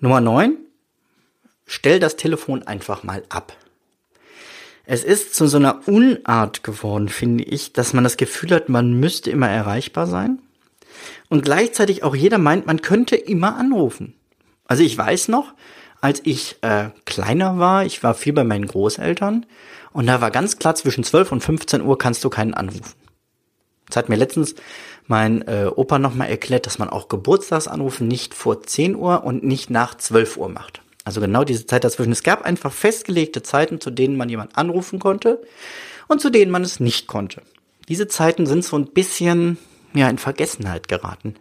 Nummer 0.00 0.20
9. 0.20 0.56
Stell 1.64 2.00
das 2.00 2.16
Telefon 2.16 2.64
einfach 2.64 3.04
mal 3.04 3.22
ab. 3.28 3.56
Es 4.84 5.04
ist 5.04 5.34
zu 5.34 5.46
so 5.46 5.58
einer 5.58 5.86
Unart 5.86 6.64
geworden, 6.64 7.08
finde 7.08 7.44
ich, 7.44 7.72
dass 7.72 7.92
man 7.92 8.04
das 8.04 8.16
Gefühl 8.16 8.50
hat, 8.50 8.68
man 8.68 8.98
müsste 8.98 9.30
immer 9.30 9.48
erreichbar 9.48 10.06
sein. 10.06 10.40
Und 11.28 11.44
gleichzeitig 11.44 12.02
auch 12.02 12.14
jeder 12.14 12.38
meint, 12.38 12.66
man 12.66 12.82
könnte 12.82 13.16
immer 13.16 13.56
anrufen. 13.56 14.14
Also 14.66 14.82
ich 14.82 14.96
weiß 14.96 15.28
noch, 15.28 15.54
als 16.00 16.20
ich 16.24 16.56
äh, 16.62 16.90
kleiner 17.04 17.58
war, 17.58 17.86
ich 17.86 18.02
war 18.02 18.14
viel 18.14 18.32
bei 18.32 18.44
meinen 18.44 18.66
Großeltern 18.66 19.46
und 19.92 20.06
da 20.06 20.20
war 20.20 20.30
ganz 20.30 20.58
klar, 20.58 20.74
zwischen 20.74 21.04
12 21.04 21.32
und 21.32 21.40
15 21.42 21.82
Uhr 21.82 21.96
kannst 21.96 22.24
du 22.24 22.30
keinen 22.30 22.54
anrufen. 22.54 22.94
Das 23.86 23.96
hat 23.96 24.08
mir 24.08 24.16
letztens 24.16 24.54
mein 25.06 25.42
äh, 25.46 25.70
Opa 25.74 25.98
nochmal 25.98 26.28
erklärt, 26.28 26.66
dass 26.66 26.78
man 26.78 26.88
auch 26.88 27.08
Geburtstagsanrufe 27.08 28.04
nicht 28.04 28.34
vor 28.34 28.62
10 28.62 28.96
Uhr 28.96 29.24
und 29.24 29.44
nicht 29.44 29.70
nach 29.70 29.94
12 29.96 30.38
Uhr 30.38 30.48
macht. 30.48 30.82
Also 31.04 31.20
genau 31.20 31.44
diese 31.44 31.66
Zeit 31.66 31.84
dazwischen. 31.84 32.12
Es 32.12 32.22
gab 32.22 32.42
einfach 32.42 32.72
festgelegte 32.72 33.42
Zeiten, 33.42 33.80
zu 33.80 33.90
denen 33.90 34.16
man 34.16 34.28
jemand 34.28 34.56
anrufen 34.56 34.98
konnte 34.98 35.42
und 36.08 36.20
zu 36.20 36.30
denen 36.30 36.50
man 36.50 36.62
es 36.62 36.80
nicht 36.80 37.06
konnte. 37.06 37.42
Diese 37.88 38.06
Zeiten 38.06 38.46
sind 38.46 38.64
so 38.64 38.76
ein 38.76 38.86
bisschen 38.86 39.58
ja 39.94 40.08
in 40.08 40.18
Vergessenheit 40.18 40.88
geraten. 40.88 41.34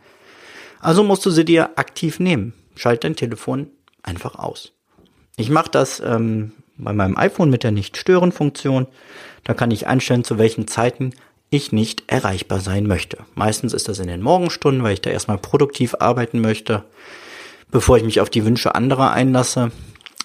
Also 0.79 1.03
musst 1.03 1.25
du 1.25 1.29
sie 1.29 1.45
dir 1.45 1.77
aktiv 1.77 2.19
nehmen. 2.19 2.53
Schalt 2.75 3.03
dein 3.03 3.15
Telefon 3.15 3.67
einfach 4.01 4.35
aus. 4.35 4.73
Ich 5.37 5.49
mache 5.49 5.69
das 5.69 5.99
ähm, 5.99 6.53
bei 6.77 6.93
meinem 6.93 7.17
iPhone 7.17 7.49
mit 7.49 7.63
der 7.63 7.71
Nicht-Stören-Funktion. 7.71 8.87
Da 9.43 9.53
kann 9.53 9.71
ich 9.71 9.87
einstellen, 9.87 10.23
zu 10.23 10.37
welchen 10.39 10.67
Zeiten 10.67 11.13
ich 11.51 11.71
nicht 11.71 12.03
erreichbar 12.07 12.61
sein 12.61 12.87
möchte. 12.87 13.17
Meistens 13.35 13.73
ist 13.73 13.87
das 13.87 13.99
in 13.99 14.07
den 14.07 14.21
Morgenstunden, 14.21 14.83
weil 14.83 14.93
ich 14.93 15.01
da 15.01 15.09
erstmal 15.09 15.37
produktiv 15.37 15.95
arbeiten 15.99 16.41
möchte, 16.41 16.85
bevor 17.71 17.97
ich 17.97 18.03
mich 18.03 18.21
auf 18.21 18.29
die 18.29 18.45
Wünsche 18.45 18.75
anderer 18.75 19.11
einlasse. 19.11 19.71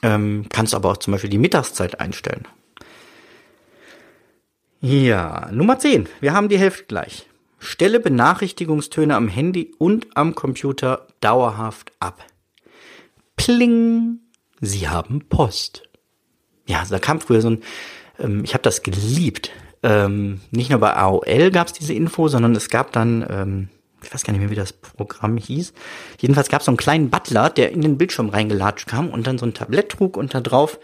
Ähm, 0.03 0.47
kannst 0.53 0.75
aber 0.75 0.91
auch 0.91 0.97
zum 0.99 1.13
Beispiel 1.13 1.31
die 1.31 1.39
Mittagszeit 1.39 2.01
einstellen. 2.01 2.47
Ja, 4.81 5.49
Nummer 5.53 5.79
10. 5.79 6.09
Wir 6.21 6.35
haben 6.35 6.49
die 6.49 6.59
Hälfte 6.59 6.85
gleich. 6.85 7.27
Stelle 7.59 7.99
Benachrichtigungstöne 7.99 9.17
am 9.17 9.29
Handy 9.29 9.75
und 9.79 10.09
am 10.15 10.35
Computer 10.35 11.07
dauerhaft 11.21 11.93
ab. 11.99 12.25
Pling! 13.37 14.19
Sie 14.61 14.89
haben 14.89 15.25
Post. 15.29 15.83
Ja, 16.67 16.85
da 16.89 16.99
kam 16.99 17.21
früher 17.21 17.41
so 17.41 17.51
ein, 17.51 17.63
ähm, 18.19 18.45
ich 18.45 18.53
habe 18.55 18.63
das 18.63 18.83
geliebt 18.83 19.51
ähm, 19.87 20.41
nicht 20.51 20.71
nur 20.71 20.81
bei 20.81 20.97
AOL 20.97 21.51
gab 21.53 21.69
es 21.69 21.73
diese 21.73 21.93
Info, 21.93 22.27
sondern 22.27 22.57
es 22.57 22.71
gab 22.71 22.91
dann, 22.93 23.25
ähm, 23.31 23.69
ich 24.03 24.13
weiß 24.13 24.25
gar 24.25 24.33
nicht 24.33 24.41
mehr, 24.41 24.51
wie 24.51 24.57
das 24.57 24.73
Programm 24.73 25.37
hieß. 25.37 25.73
Jedenfalls 26.21 26.49
gab 26.49 26.61
es 26.61 26.67
so 26.67 26.71
einen 26.71 26.77
kleinen 26.77 27.11
Butler, 27.11 27.51
der 27.51 27.73
in 27.73 27.81
den 27.81 27.99
Bildschirm 27.99 28.29
reingelatscht 28.29 28.87
kam 28.87 29.11
und 29.11 29.27
dann 29.27 29.39
so 29.39 29.47
ein 29.47 29.55
Tablett 29.55 29.91
trug 29.91 30.17
und 30.17 30.35
da 30.35 30.41
drauf 30.41 30.79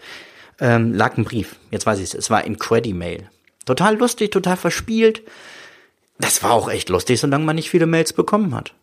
ähm, 0.59 0.93
lag 0.93 1.17
ein 1.17 1.23
Brief. 1.23 1.55
Jetzt 1.71 1.85
weiß 1.85 1.99
ich 1.99 2.05
es, 2.05 2.13
es 2.13 2.29
war 2.29 2.43
in 2.43 2.57
Mail. 2.97 3.29
Total 3.65 3.97
lustig, 3.97 4.31
total 4.31 4.57
verspielt. 4.57 5.23
Das 6.19 6.43
war 6.43 6.51
auch 6.51 6.69
echt 6.69 6.89
lustig, 6.89 7.19
solange 7.19 7.45
man 7.45 7.55
nicht 7.55 7.69
viele 7.69 7.85
Mails 7.85 8.13
bekommen 8.13 8.53
hat. 8.53 8.73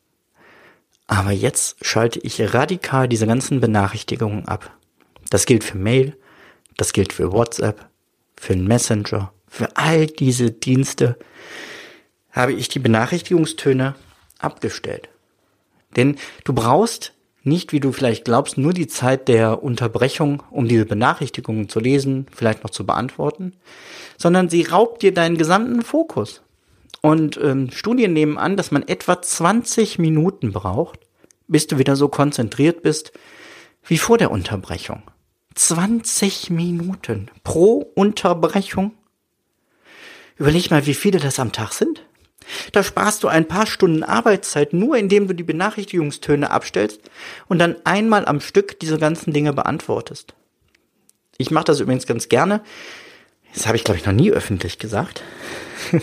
Aber 1.07 1.33
jetzt 1.33 1.85
schalte 1.85 2.21
ich 2.21 2.55
radikal 2.55 3.09
diese 3.09 3.27
ganzen 3.27 3.61
Benachrichtigungen 3.61 4.47
ab. 4.47 4.71
Das 5.29 5.45
gilt 5.45 5.65
für 5.65 5.77
Mail, 5.77 6.17
das 6.77 6.93
gilt 6.93 7.13
für 7.13 7.33
WhatsApp, 7.33 7.87
für 8.37 8.57
Messenger, 8.57 9.33
für 9.49 9.77
all 9.77 10.07
diese 10.07 10.51
Dienste 10.51 11.19
habe 12.31 12.53
ich 12.53 12.69
die 12.69 12.79
Benachrichtigungstöne 12.79 13.97
abgestellt. 14.43 15.09
Denn 15.97 16.17
du 16.45 16.53
brauchst 16.53 17.13
nicht, 17.43 17.73
wie 17.73 17.81
du 17.81 17.93
vielleicht 17.93 18.25
glaubst, 18.25 18.59
nur 18.59 18.73
die 18.73 18.87
Zeit 18.87 19.29
der 19.29 19.63
Unterbrechung, 19.63 20.43
um 20.51 20.69
diese 20.69 20.85
Benachrichtigungen 20.85 21.69
zu 21.69 21.81
lesen, 21.81 22.27
vielleicht 22.35 22.63
noch 22.63 22.71
zu 22.71 22.85
beantworten, 22.85 23.55
sondern 24.19 24.51
sie 24.51 24.63
raubt 24.63 25.03
dir 25.03 25.15
deinen 25.15 25.39
gesamten 25.39 25.83
Fokus. 25.83 26.43
Und 27.01 27.39
ähm, 27.43 27.71
Studien 27.71 28.13
nehmen 28.13 28.37
an, 28.37 28.59
dass 28.59 28.71
man 28.71 28.87
etwa 28.87 29.23
20 29.23 29.99
Minuten 29.99 30.53
braucht, 30.53 31.01
bis 31.49 31.67
du 31.67 31.79
wieder 31.79 31.97
so 31.97 32.09
konzentriert 32.09 32.83
bist 32.83 33.13
wie 33.85 33.97
vor 33.97 34.19
der 34.19 34.31
Unterbrechung. 34.31 35.03
20 35.55 36.51
Minuten 36.51 37.31
pro 37.43 37.91
Unterbrechung 37.95 38.93
Überleg 40.41 40.71
mal, 40.71 40.87
wie 40.87 40.95
viele 40.95 41.19
das 41.19 41.39
am 41.39 41.53
Tag 41.53 41.75
sind. 41.75 42.07
Da 42.73 42.83
sparst 42.83 43.23
du 43.23 43.29
ein 43.29 43.47
paar 43.47 43.67
Stunden 43.67 44.03
Arbeitszeit 44.03 44.73
nur, 44.73 44.97
indem 44.97 45.29
du 45.29 45.35
die 45.35 45.43
Benachrichtigungstöne 45.43 46.51
abstellst 46.51 47.11
und 47.49 47.59
dann 47.59 47.77
einmal 47.85 48.27
am 48.27 48.41
Stück 48.41 48.79
diese 48.81 48.99
ganzen 48.99 49.33
Dinge 49.33 49.53
beantwortest. 49.53 50.35
Ich 51.39 51.51
mache 51.51 51.65
das 51.65 51.81
übrigens 51.81 52.07
ganz 52.07 52.29
gerne. 52.29 52.63
Das 53.55 53.67
habe 53.67 53.77
ich, 53.77 53.85
glaube 53.85 53.99
ich, 53.99 54.07
noch 54.07 54.13
nie 54.13 54.31
öffentlich 54.31 54.79
gesagt. 54.79 55.23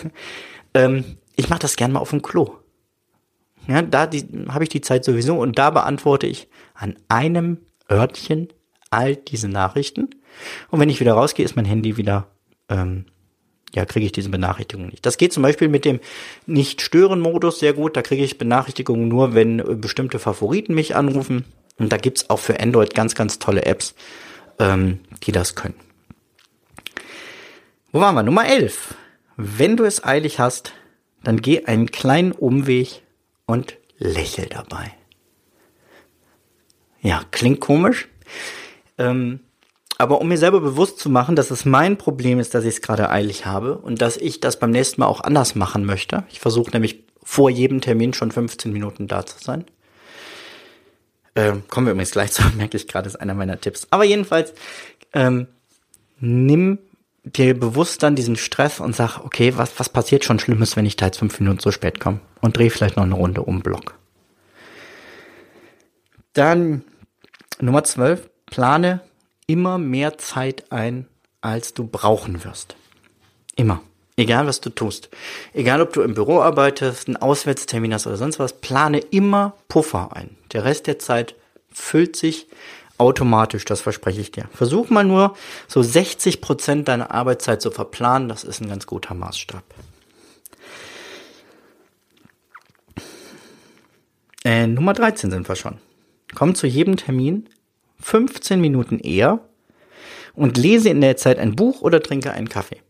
ähm, 0.73 1.17
ich 1.35 1.49
mache 1.49 1.59
das 1.59 1.75
gerne 1.75 1.93
mal 1.93 1.99
auf 1.99 2.09
dem 2.09 2.21
Klo. 2.21 2.55
Ja, 3.67 3.81
da 3.81 4.09
habe 4.49 4.63
ich 4.63 4.69
die 4.69 4.81
Zeit 4.81 5.03
sowieso 5.03 5.37
und 5.37 5.57
da 5.57 5.69
beantworte 5.69 6.25
ich 6.25 6.47
an 6.73 6.95
einem 7.09 7.59
Örtchen 7.91 8.47
all 8.89 9.15
diese 9.15 9.49
Nachrichten. 9.49 10.09
Und 10.69 10.79
wenn 10.79 10.89
ich 10.89 10.99
wieder 10.99 11.13
rausgehe, 11.13 11.45
ist 11.45 11.55
mein 11.55 11.65
Handy 11.65 11.97
wieder 11.97 12.27
ähm, 12.69 13.05
ja, 13.73 13.85
kriege 13.85 14.05
ich 14.05 14.11
diese 14.11 14.29
Benachrichtigung 14.29 14.87
nicht. 14.87 15.05
Das 15.05 15.17
geht 15.17 15.33
zum 15.33 15.43
Beispiel 15.43 15.67
mit 15.67 15.85
dem 15.85 15.99
Nicht-Stören-Modus 16.45 17.59
sehr 17.59 17.73
gut. 17.73 17.97
Da 17.97 18.01
kriege 18.01 18.23
ich 18.23 18.37
Benachrichtigungen 18.37 19.07
nur, 19.07 19.33
wenn 19.33 19.59
äh, 19.59 19.75
bestimmte 19.75 20.19
Favoriten 20.19 20.73
mich 20.73 20.95
anrufen. 20.95 21.45
Und 21.77 21.91
da 21.91 21.97
gibt's 21.97 22.29
auch 22.29 22.39
für 22.39 22.59
Android 22.59 22.95
ganz, 22.95 23.13
ganz 23.13 23.39
tolle 23.39 23.65
Apps, 23.65 23.93
ähm, 24.59 24.99
die 25.23 25.31
das 25.31 25.55
können. 25.55 25.75
Wo 27.91 27.99
waren 27.99 28.15
wir? 28.15 28.23
Nummer 28.23 28.47
11. 28.47 28.95
Wenn 29.35 29.77
du 29.77 29.83
es 29.83 30.03
eilig 30.03 30.39
hast, 30.39 30.73
dann 31.23 31.41
geh 31.41 31.65
einen 31.65 31.91
kleinen 31.91 32.31
Umweg 32.31 33.03
und 33.45 33.77
lächel 33.97 34.47
dabei. 34.47 34.93
Ja, 37.01 37.21
klingt 37.31 37.59
komisch. 37.59 38.07
Ähm, 38.97 39.41
aber 39.97 40.21
um 40.21 40.27
mir 40.27 40.37
selber 40.37 40.61
bewusst 40.61 40.99
zu 40.99 41.09
machen, 41.09 41.35
dass 41.35 41.49
es 41.49 41.65
mein 41.65 41.97
Problem 41.97 42.39
ist, 42.39 42.53
dass 42.53 42.63
ich 42.63 42.75
es 42.75 42.81
gerade 42.81 43.09
eilig 43.09 43.45
habe 43.45 43.77
und 43.77 44.01
dass 44.01 44.17
ich 44.17 44.39
das 44.39 44.59
beim 44.59 44.71
nächsten 44.71 45.01
Mal 45.01 45.07
auch 45.07 45.21
anders 45.21 45.55
machen 45.55 45.85
möchte. 45.85 46.23
Ich 46.29 46.39
versuche 46.39 46.71
nämlich 46.71 47.03
vor 47.23 47.49
jedem 47.49 47.81
Termin 47.81 48.13
schon 48.13 48.31
15 48.31 48.71
Minuten 48.71 49.07
da 49.07 49.25
zu 49.25 49.37
sein. 49.39 49.65
Ähm, 51.35 51.63
kommen 51.67 51.87
wir 51.87 51.91
übrigens 51.91 52.11
gleich 52.11 52.31
zu, 52.33 52.43
merke 52.55 52.77
ich 52.77 52.87
gerade, 52.87 53.07
ist 53.07 53.15
einer 53.15 53.33
meiner 53.33 53.59
Tipps. 53.59 53.87
Aber 53.89 54.03
jedenfalls, 54.03 54.53
ähm, 55.13 55.47
nimm 56.19 56.79
dir 57.23 57.59
bewusst 57.59 58.03
dann 58.03 58.15
diesen 58.15 58.37
Stress 58.37 58.79
und 58.79 58.95
sag, 58.95 59.19
okay, 59.25 59.57
was, 59.57 59.79
was 59.79 59.89
passiert 59.89 60.23
schon 60.23 60.39
Schlimmes, 60.39 60.75
wenn 60.75 60.85
ich 60.85 60.95
da 60.95 61.07
jetzt 61.07 61.19
fünf 61.19 61.39
Minuten 61.39 61.59
zu 61.59 61.71
spät 61.71 61.99
komme? 61.99 62.19
Und 62.41 62.55
dreh 62.55 62.69
vielleicht 62.69 62.97
noch 62.97 63.03
eine 63.03 63.15
Runde 63.15 63.41
um 63.41 63.61
Block. 63.61 63.95
Dann 66.33 66.83
Nummer 67.59 67.83
12, 67.83 68.29
plane 68.45 69.01
immer 69.47 69.77
mehr 69.77 70.17
Zeit 70.17 70.71
ein, 70.71 71.07
als 71.41 71.73
du 71.73 71.87
brauchen 71.87 72.43
wirst. 72.43 72.75
Immer. 73.55 73.81
Egal 74.19 74.47
was 74.47 74.61
du 74.61 74.71
tust. 74.71 75.09
Egal 75.53 75.79
ob 75.79 75.93
du 75.93 76.01
im 76.01 76.15
Büro 76.15 76.41
arbeitest, 76.41 77.07
einen 77.07 77.17
Auswärtstermin 77.17 77.93
hast 77.93 78.07
oder 78.07 78.17
sonst 78.17 78.39
was, 78.39 78.59
plane 78.59 78.97
immer 78.99 79.53
Puffer 79.67 80.15
ein. 80.15 80.35
Der 80.53 80.65
Rest 80.65 80.87
der 80.87 80.97
Zeit 80.97 81.35
füllt 81.71 82.15
sich 82.15 82.47
automatisch, 82.97 83.63
das 83.65 83.81
verspreche 83.81 84.19
ich 84.19 84.31
dir. 84.31 84.49
Versuch 84.51 84.89
mal 84.89 85.03
nur 85.03 85.35
so 85.67 85.83
60 85.83 86.41
Prozent 86.41 86.87
deiner 86.87 87.11
Arbeitszeit 87.11 87.61
zu 87.61 87.69
verplanen, 87.69 88.27
das 88.27 88.43
ist 88.43 88.59
ein 88.59 88.69
ganz 88.69 88.87
guter 88.87 89.13
Maßstab. 89.13 89.63
Äh, 94.43 94.65
Nummer 94.65 94.93
13 94.93 95.29
sind 95.29 95.47
wir 95.47 95.55
schon. 95.55 95.77
Komm 96.33 96.55
zu 96.55 96.65
jedem 96.65 96.97
Termin 96.97 97.47
15 97.99 98.61
Minuten 98.61 98.99
eher 98.99 99.39
und 100.33 100.57
lese 100.57 100.89
in 100.89 101.01
der 101.01 101.17
Zeit 101.17 101.39
ein 101.39 101.55
Buch 101.55 101.81
oder 101.81 102.01
trinke 102.01 102.31
einen 102.31 102.49
Kaffee 102.49 102.81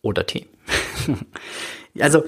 oder 0.00 0.26
Tee. 0.26 0.46
also, 2.00 2.24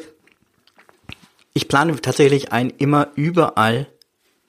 ich 1.54 1.68
plane 1.68 1.96
tatsächlich 2.00 2.52
ein, 2.52 2.70
immer 2.70 3.08
überall 3.14 3.86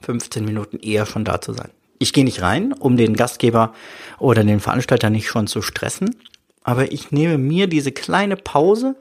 15 0.01 0.43
Minuten 0.43 0.77
eher 0.79 1.05
schon 1.05 1.25
da 1.25 1.41
zu 1.41 1.53
sein. 1.53 1.71
Ich 1.97 2.13
gehe 2.13 2.25
nicht 2.25 2.41
rein, 2.41 2.73
um 2.73 2.97
den 2.97 3.15
Gastgeber 3.15 3.73
oder 4.19 4.43
den 4.43 4.59
Veranstalter 4.59 5.09
nicht 5.09 5.27
schon 5.27 5.47
zu 5.47 5.61
stressen, 5.61 6.15
aber 6.63 6.91
ich 6.91 7.11
nehme 7.11 7.37
mir 7.37 7.67
diese 7.67 7.91
kleine 7.91 8.35
Pause, 8.35 8.95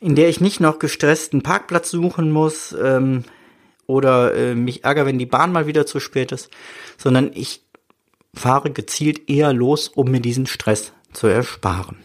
in 0.00 0.14
der 0.14 0.28
ich 0.28 0.40
nicht 0.40 0.60
noch 0.60 0.78
gestresst 0.78 1.32
einen 1.32 1.42
Parkplatz 1.42 1.90
suchen 1.90 2.30
muss 2.30 2.76
ähm, 2.80 3.24
oder 3.86 4.34
äh, 4.34 4.54
mich 4.54 4.84
ärgere, 4.84 5.06
wenn 5.06 5.18
die 5.18 5.26
Bahn 5.26 5.50
mal 5.50 5.66
wieder 5.66 5.86
zu 5.86 5.98
spät 5.98 6.30
ist, 6.32 6.50
sondern 6.96 7.30
ich 7.34 7.62
fahre 8.34 8.70
gezielt 8.70 9.28
eher 9.28 9.52
los, 9.52 9.88
um 9.88 10.10
mir 10.10 10.20
diesen 10.20 10.46
Stress 10.46 10.92
zu 11.12 11.26
ersparen. 11.26 11.98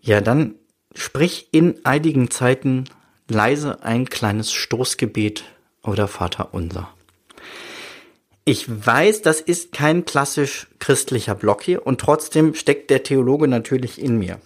Ja, 0.00 0.20
dann 0.20 0.54
sprich 0.94 1.48
in 1.52 1.84
einigen 1.84 2.30
Zeiten 2.30 2.84
leise 3.28 3.82
ein 3.82 4.08
kleines 4.08 4.52
Stoßgebet 4.52 5.44
oder 5.82 6.08
Vater 6.08 6.54
unser. 6.54 6.88
Ich 8.44 8.66
weiß, 8.68 9.22
das 9.22 9.40
ist 9.40 9.72
kein 9.72 10.04
klassisch 10.04 10.68
christlicher 10.78 11.34
Block 11.34 11.62
hier 11.62 11.84
und 11.84 12.00
trotzdem 12.00 12.54
steckt 12.54 12.90
der 12.90 13.02
Theologe 13.02 13.48
natürlich 13.48 14.00
in 14.00 14.18
mir. 14.18 14.40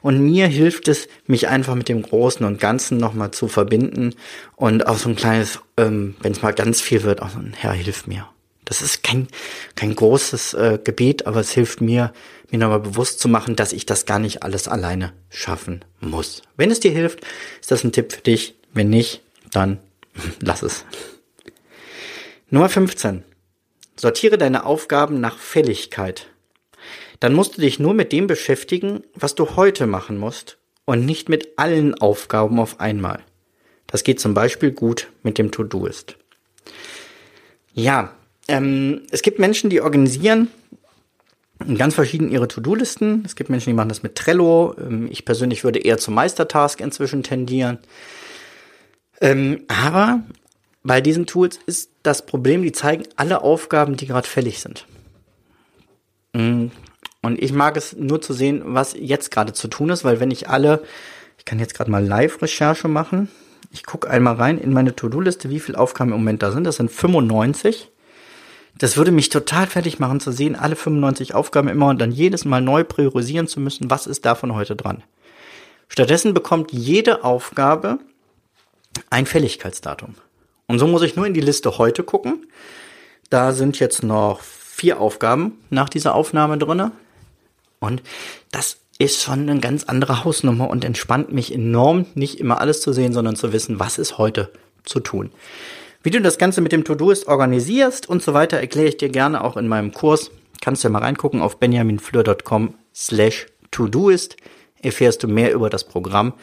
Und 0.00 0.20
mir 0.20 0.46
hilft 0.46 0.88
es, 0.88 1.08
mich 1.26 1.48
einfach 1.48 1.74
mit 1.74 1.90
dem 1.90 2.00
Großen 2.00 2.46
und 2.46 2.58
Ganzen 2.58 2.96
nochmal 2.96 3.32
zu 3.32 3.48
verbinden 3.48 4.14
und 4.54 4.86
auch 4.86 4.96
so 4.96 5.10
ein 5.10 5.16
kleines, 5.16 5.60
ähm, 5.76 6.16
wenn 6.20 6.32
es 6.32 6.40
mal 6.40 6.54
ganz 6.54 6.80
viel 6.80 7.02
wird, 7.02 7.20
auch 7.20 7.28
so 7.28 7.38
ein 7.38 7.52
Herr, 7.52 7.72
hilf 7.72 8.06
mir. 8.06 8.26
Das 8.66 8.82
ist 8.82 9.02
kein, 9.04 9.28
kein 9.76 9.94
großes 9.94 10.54
äh, 10.54 10.78
Gebet, 10.82 11.26
aber 11.26 11.40
es 11.40 11.52
hilft 11.52 11.80
mir, 11.80 12.12
mir 12.50 12.58
nochmal 12.58 12.80
bewusst 12.80 13.20
zu 13.20 13.28
machen, 13.28 13.56
dass 13.56 13.72
ich 13.72 13.86
das 13.86 14.06
gar 14.06 14.18
nicht 14.18 14.42
alles 14.42 14.68
alleine 14.68 15.12
schaffen 15.30 15.84
muss. 16.00 16.42
Wenn 16.56 16.70
es 16.72 16.80
dir 16.80 16.90
hilft, 16.90 17.20
ist 17.60 17.70
das 17.70 17.84
ein 17.84 17.92
Tipp 17.92 18.12
für 18.12 18.20
dich. 18.20 18.56
Wenn 18.74 18.90
nicht, 18.90 19.22
dann 19.52 19.78
lass 20.40 20.62
es. 20.62 20.84
Nummer 22.50 22.68
15. 22.68 23.24
Sortiere 23.94 24.36
deine 24.36 24.66
Aufgaben 24.66 25.20
nach 25.20 25.38
Fälligkeit. 25.38 26.26
Dann 27.20 27.34
musst 27.34 27.56
du 27.56 27.60
dich 27.60 27.78
nur 27.78 27.94
mit 27.94 28.12
dem 28.12 28.26
beschäftigen, 28.26 29.04
was 29.14 29.36
du 29.36 29.56
heute 29.56 29.86
machen 29.86 30.18
musst 30.18 30.58
und 30.84 31.06
nicht 31.06 31.28
mit 31.28 31.56
allen 31.56 31.94
Aufgaben 31.94 32.58
auf 32.58 32.80
einmal. 32.80 33.20
Das 33.86 34.02
geht 34.02 34.18
zum 34.18 34.34
Beispiel 34.34 34.72
gut 34.72 35.08
mit 35.22 35.38
dem 35.38 35.52
To-Do-Ist. 35.52 36.16
Ja, 37.72 38.16
ähm, 38.48 39.02
es 39.10 39.22
gibt 39.22 39.38
Menschen, 39.38 39.70
die 39.70 39.80
organisieren 39.80 40.48
ganz 41.78 41.94
verschieden 41.94 42.30
ihre 42.30 42.48
To-Do-Listen. 42.48 43.22
Es 43.24 43.36
gibt 43.36 43.50
Menschen, 43.50 43.70
die 43.70 43.74
machen 43.74 43.88
das 43.88 44.02
mit 44.02 44.14
Trello. 44.14 44.74
Ähm, 44.78 45.08
ich 45.10 45.24
persönlich 45.24 45.64
würde 45.64 45.78
eher 45.78 45.98
zum 45.98 46.14
Meistertask 46.14 46.80
inzwischen 46.80 47.22
tendieren. 47.22 47.78
Ähm, 49.20 49.62
aber 49.68 50.22
bei 50.82 51.00
diesen 51.00 51.26
Tools 51.26 51.58
ist 51.66 51.90
das 52.02 52.26
Problem, 52.26 52.62
die 52.62 52.72
zeigen 52.72 53.04
alle 53.16 53.42
Aufgaben, 53.42 53.96
die 53.96 54.06
gerade 54.06 54.28
fällig 54.28 54.60
sind. 54.60 54.86
Mm, 56.34 56.66
und 57.22 57.42
ich 57.42 57.52
mag 57.52 57.76
es 57.76 57.96
nur 57.96 58.20
zu 58.20 58.34
sehen, 58.34 58.62
was 58.66 58.94
jetzt 58.96 59.30
gerade 59.30 59.52
zu 59.52 59.68
tun 59.68 59.88
ist, 59.90 60.04
weil 60.04 60.20
wenn 60.20 60.30
ich 60.30 60.48
alle, 60.48 60.82
ich 61.38 61.44
kann 61.44 61.58
jetzt 61.58 61.74
gerade 61.74 61.90
mal 61.90 62.04
Live-Recherche 62.04 62.88
machen. 62.88 63.30
Ich 63.72 63.84
gucke 63.84 64.08
einmal 64.08 64.36
rein 64.36 64.58
in 64.58 64.72
meine 64.72 64.94
To-Do-Liste, 64.94 65.50
wie 65.50 65.58
viele 65.58 65.78
Aufgaben 65.78 66.12
im 66.12 66.18
Moment 66.18 66.42
da 66.42 66.52
sind. 66.52 66.64
Das 66.64 66.76
sind 66.76 66.90
95. 66.90 67.90
Das 68.78 68.96
würde 68.96 69.10
mich 69.10 69.30
total 69.30 69.66
fertig 69.66 69.98
machen 69.98 70.20
zu 70.20 70.32
sehen, 70.32 70.54
alle 70.54 70.76
95 70.76 71.34
Aufgaben 71.34 71.68
immer 71.68 71.88
und 71.88 71.98
dann 71.98 72.12
jedes 72.12 72.44
Mal 72.44 72.60
neu 72.60 72.84
priorisieren 72.84 73.48
zu 73.48 73.60
müssen, 73.60 73.90
was 73.90 74.06
ist 74.06 74.24
davon 74.24 74.54
heute 74.54 74.76
dran. 74.76 75.02
Stattdessen 75.88 76.34
bekommt 76.34 76.72
jede 76.72 77.24
Aufgabe 77.24 77.98
ein 79.08 79.26
Fälligkeitsdatum. 79.26 80.14
Und 80.66 80.78
so 80.78 80.86
muss 80.86 81.02
ich 81.02 81.16
nur 81.16 81.26
in 81.26 81.34
die 81.34 81.40
Liste 81.40 81.78
heute 81.78 82.02
gucken. 82.02 82.46
Da 83.30 83.52
sind 83.52 83.78
jetzt 83.78 84.02
noch 84.02 84.40
vier 84.40 85.00
Aufgaben 85.00 85.58
nach 85.70 85.88
dieser 85.88 86.14
Aufnahme 86.14 86.58
drinne. 86.58 86.92
Und 87.78 88.02
das 88.50 88.78
ist 88.98 89.22
schon 89.22 89.48
eine 89.48 89.60
ganz 89.60 89.84
andere 89.84 90.24
Hausnummer 90.24 90.68
und 90.68 90.84
entspannt 90.84 91.32
mich 91.32 91.52
enorm, 91.52 92.06
nicht 92.14 92.40
immer 92.40 92.60
alles 92.60 92.80
zu 92.80 92.92
sehen, 92.92 93.12
sondern 93.12 93.36
zu 93.36 93.52
wissen, 93.52 93.78
was 93.78 93.98
ist 93.98 94.18
heute 94.18 94.50
zu 94.84 95.00
tun. 95.00 95.30
Wie 96.06 96.10
du 96.10 96.20
das 96.20 96.38
Ganze 96.38 96.60
mit 96.60 96.70
dem 96.70 96.84
To-Do-Ist 96.84 97.26
organisierst 97.26 98.08
und 98.08 98.22
so 98.22 98.32
weiter, 98.32 98.58
erkläre 98.58 98.86
ich 98.86 98.96
dir 98.96 99.08
gerne 99.08 99.42
auch 99.42 99.56
in 99.56 99.66
meinem 99.66 99.90
Kurs. 99.90 100.30
Kannst 100.60 100.84
du 100.84 100.86
ja 100.86 100.92
mal 100.92 101.00
reingucken 101.00 101.42
auf 101.42 101.58
benjaminfleur.com 101.58 102.74
slash 102.94 103.48
To-Doist. 103.72 104.36
Erfährst 104.80 105.24
du 105.24 105.26
mehr 105.26 105.52
über 105.52 105.68
das 105.68 105.82
Programm 105.82 106.34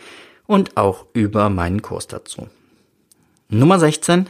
und 0.47 0.75
auch 0.75 1.05
über 1.13 1.49
meinen 1.49 1.81
Kurs 1.81 2.07
dazu. 2.07 2.49
Nummer 3.47 3.79
16. 3.79 4.27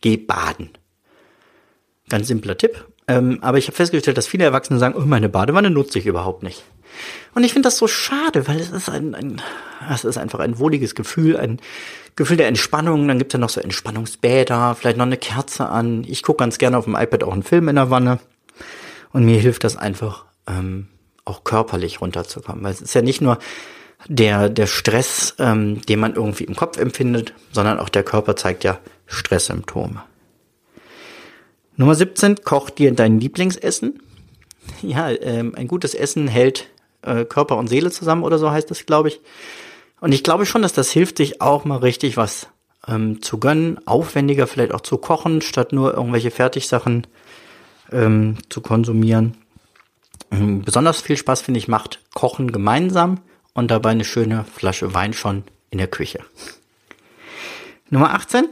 Geh 0.00 0.16
baden. 0.16 0.70
Ganz 2.08 2.28
simpler 2.28 2.56
Tipp. 2.56 2.86
Ähm, 3.08 3.38
aber 3.40 3.58
ich 3.58 3.66
habe 3.66 3.74
festgestellt, 3.74 4.16
dass 4.16 4.28
viele 4.28 4.44
Erwachsene 4.44 4.78
sagen, 4.78 4.94
oh, 4.96 5.04
meine 5.04 5.28
Badewanne 5.28 5.70
nutze 5.70 5.98
ich 5.98 6.06
überhaupt 6.06 6.44
nicht. 6.44 6.62
Und 7.34 7.44
ich 7.44 7.52
finde 7.52 7.66
das 7.66 7.78
so 7.78 7.88
schade, 7.88 8.46
weil 8.48 8.60
es 8.60 8.70
ist 8.70 8.88
ein, 8.88 9.14
ein, 9.14 9.42
es 9.90 10.04
ist 10.04 10.18
einfach 10.18 10.40
ein 10.40 10.58
wohliges 10.58 10.94
Gefühl, 10.94 11.36
ein 11.36 11.60
Gefühl 12.16 12.36
der 12.36 12.48
Entspannung. 12.48 13.08
Dann 13.08 13.18
gibt 13.18 13.32
es 13.32 13.34
ja 13.34 13.40
noch 13.40 13.48
so 13.48 13.60
Entspannungsbäder, 13.60 14.74
vielleicht 14.74 14.98
noch 14.98 15.06
eine 15.06 15.16
Kerze 15.16 15.68
an. 15.68 16.04
Ich 16.06 16.22
gucke 16.22 16.38
ganz 16.38 16.58
gerne 16.58 16.76
auf 16.76 16.84
dem 16.84 16.94
iPad 16.94 17.24
auch 17.24 17.32
einen 17.32 17.42
Film 17.42 17.68
in 17.68 17.76
der 17.76 17.90
Wanne. 17.90 18.18
Und 19.12 19.24
mir 19.24 19.38
hilft 19.38 19.64
das 19.64 19.76
einfach, 19.76 20.26
ähm, 20.46 20.88
auch 21.24 21.44
körperlich 21.44 22.00
runterzukommen. 22.00 22.64
Weil 22.64 22.72
es 22.72 22.80
ist 22.80 22.94
ja 22.94 23.02
nicht 23.02 23.20
nur 23.20 23.38
der, 24.08 24.48
der 24.48 24.66
Stress, 24.66 25.34
ähm, 25.38 25.80
den 25.82 26.00
man 26.00 26.14
irgendwie 26.14 26.44
im 26.44 26.56
Kopf 26.56 26.78
empfindet, 26.78 27.32
sondern 27.52 27.78
auch 27.78 27.88
der 27.88 28.02
Körper 28.02 28.36
zeigt 28.36 28.64
ja 28.64 28.78
Stresssymptome. 29.06 30.02
Nummer 31.76 31.94
17, 31.94 32.44
koch 32.44 32.70
dir 32.70 32.92
dein 32.92 33.20
Lieblingsessen. 33.20 34.02
Ja, 34.82 35.10
ähm, 35.10 35.54
ein 35.56 35.68
gutes 35.68 35.94
Essen 35.94 36.28
hält 36.28 36.68
äh, 37.02 37.24
Körper 37.24 37.56
und 37.56 37.68
Seele 37.68 37.90
zusammen 37.90 38.24
oder 38.24 38.38
so 38.38 38.50
heißt 38.50 38.70
das, 38.70 38.86
glaube 38.86 39.08
ich. 39.08 39.20
Und 40.00 40.12
ich 40.12 40.24
glaube 40.24 40.46
schon, 40.46 40.62
dass 40.62 40.72
das 40.72 40.90
hilft, 40.90 41.18
sich 41.18 41.40
auch 41.40 41.64
mal 41.64 41.78
richtig 41.78 42.16
was 42.16 42.48
ähm, 42.88 43.22
zu 43.22 43.38
gönnen, 43.38 43.86
aufwendiger 43.86 44.46
vielleicht 44.46 44.72
auch 44.72 44.80
zu 44.80 44.98
kochen, 44.98 45.42
statt 45.42 45.72
nur 45.72 45.94
irgendwelche 45.94 46.30
Fertigsachen 46.30 47.06
ähm, 47.92 48.36
zu 48.48 48.60
konsumieren. 48.60 49.36
Ähm, 50.30 50.62
besonders 50.62 51.00
viel 51.00 51.16
Spaß, 51.16 51.42
finde 51.42 51.58
ich, 51.58 51.68
macht 51.68 52.00
Kochen 52.14 52.52
gemeinsam 52.52 53.20
und 53.54 53.70
dabei 53.70 53.90
eine 53.90 54.04
schöne 54.04 54.44
Flasche 54.44 54.94
Wein 54.94 55.12
schon 55.12 55.44
in 55.70 55.78
der 55.78 55.88
Küche. 55.88 56.20
Nummer 57.90 58.14
18. 58.14 58.48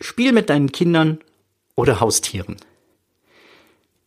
Spiel 0.00 0.32
mit 0.32 0.50
deinen 0.50 0.70
Kindern 0.70 1.18
oder 1.74 2.00
Haustieren. 2.00 2.56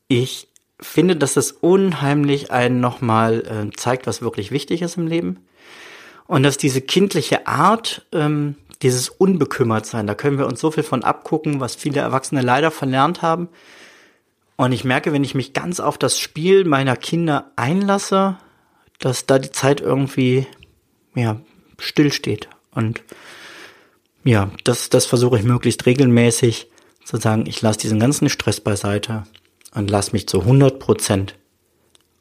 Ich 0.07 0.47
finde, 0.81 1.15
dass 1.15 1.37
es 1.37 1.51
unheimlich 1.51 2.51
einen 2.51 2.79
nochmal 2.79 3.41
äh, 3.45 3.75
zeigt, 3.75 4.07
was 4.07 4.21
wirklich 4.21 4.51
wichtig 4.51 4.81
ist 4.81 4.97
im 4.97 5.07
Leben. 5.07 5.45
Und 6.27 6.43
dass 6.43 6.57
diese 6.57 6.81
kindliche 6.81 7.47
Art, 7.47 8.05
ähm, 8.11 8.55
dieses 8.81 9.09
Unbekümmertsein, 9.09 10.07
da 10.07 10.15
können 10.15 10.37
wir 10.37 10.47
uns 10.47 10.59
so 10.59 10.71
viel 10.71 10.83
von 10.83 11.03
abgucken, 11.03 11.59
was 11.59 11.75
viele 11.75 12.01
Erwachsene 12.01 12.41
leider 12.41 12.71
verlernt 12.71 13.21
haben. 13.21 13.49
Und 14.55 14.71
ich 14.71 14.83
merke, 14.83 15.13
wenn 15.13 15.23
ich 15.23 15.35
mich 15.35 15.53
ganz 15.53 15.79
auf 15.79 15.97
das 15.97 16.19
Spiel 16.19 16.65
meiner 16.65 16.95
Kinder 16.95 17.51
einlasse, 17.55 18.37
dass 18.99 19.25
da 19.25 19.39
die 19.39 19.51
Zeit 19.51 19.81
irgendwie, 19.81 20.47
ja, 21.15 21.41
stillsteht. 21.79 22.47
Und 22.73 23.03
ja, 24.23 24.51
das, 24.63 24.89
das 24.89 25.05
versuche 25.05 25.37
ich 25.37 25.43
möglichst 25.43 25.85
regelmäßig 25.85 26.67
zu 27.03 27.17
sagen, 27.17 27.45
ich 27.47 27.61
lasse 27.61 27.79
diesen 27.79 27.99
ganzen 27.99 28.29
Stress 28.29 28.61
beiseite 28.61 29.23
und 29.73 29.89
lass 29.89 30.13
mich 30.13 30.27
zu 30.27 30.41
100 30.41 30.79
Prozent 30.79 31.35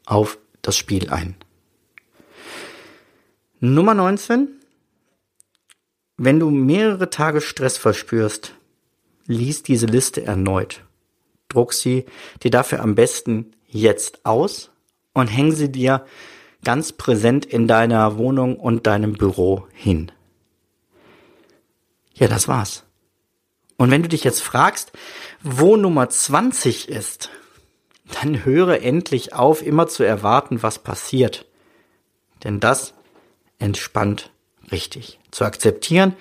auf 0.05 0.37
das 0.61 0.77
Spiel 0.77 1.09
ein. 1.09 1.35
Nummer 3.59 3.93
19. 3.93 4.49
Wenn 6.17 6.39
du 6.39 6.49
mehrere 6.49 7.09
Tage 7.09 7.41
Stress 7.41 7.77
verspürst, 7.77 8.53
lies 9.25 9.63
diese 9.63 9.85
Liste 9.85 10.23
erneut. 10.23 10.83
Druck 11.47 11.73
sie 11.73 12.05
dir 12.43 12.51
dafür 12.51 12.81
am 12.81 12.95
besten 12.95 13.51
jetzt 13.67 14.25
aus 14.25 14.71
und 15.13 15.27
häng 15.27 15.51
sie 15.51 15.71
dir 15.71 16.05
ganz 16.63 16.91
präsent 16.91 17.45
in 17.45 17.67
deiner 17.67 18.17
Wohnung 18.17 18.55
und 18.57 18.87
deinem 18.87 19.13
Büro 19.13 19.67
hin. 19.73 20.11
Ja, 22.13 22.27
das 22.27 22.47
war's. 22.47 22.83
Und 23.77 23.89
wenn 23.89 24.03
du 24.03 24.09
dich 24.09 24.23
jetzt 24.23 24.41
fragst, 24.43 24.91
wo 25.41 25.75
Nummer 25.75 26.07
20 26.07 26.87
ist, 26.87 27.31
dann 28.21 28.45
höre 28.45 28.81
endlich 28.81 29.33
auf, 29.33 29.65
immer 29.65 29.87
zu 29.87 30.03
erwarten, 30.03 30.61
was 30.61 30.79
passiert. 30.79 31.45
Denn 32.43 32.59
das 32.59 32.93
entspannt 33.59 34.31
richtig. 34.71 35.19
Zu 35.31 35.45
akzeptieren, 35.45 36.15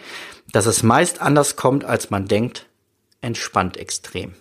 dass 0.53 0.67
es 0.67 0.83
meist 0.83 1.21
anders 1.21 1.57
kommt, 1.57 1.85
als 1.85 2.11
man 2.11 2.27
denkt, 2.27 2.67
entspannt 3.21 3.77
extrem. 3.77 4.35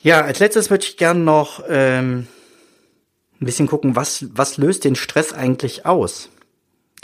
Ja, 0.00 0.22
als 0.22 0.38
letztes 0.38 0.70
würde 0.70 0.84
ich 0.84 0.96
gern 0.96 1.24
noch 1.24 1.62
ähm, 1.68 2.26
ein 3.40 3.46
bisschen 3.46 3.66
gucken, 3.66 3.96
was, 3.96 4.26
was 4.32 4.56
löst 4.56 4.84
den 4.84 4.94
Stress 4.94 5.32
eigentlich 5.32 5.84
aus? 5.86 6.30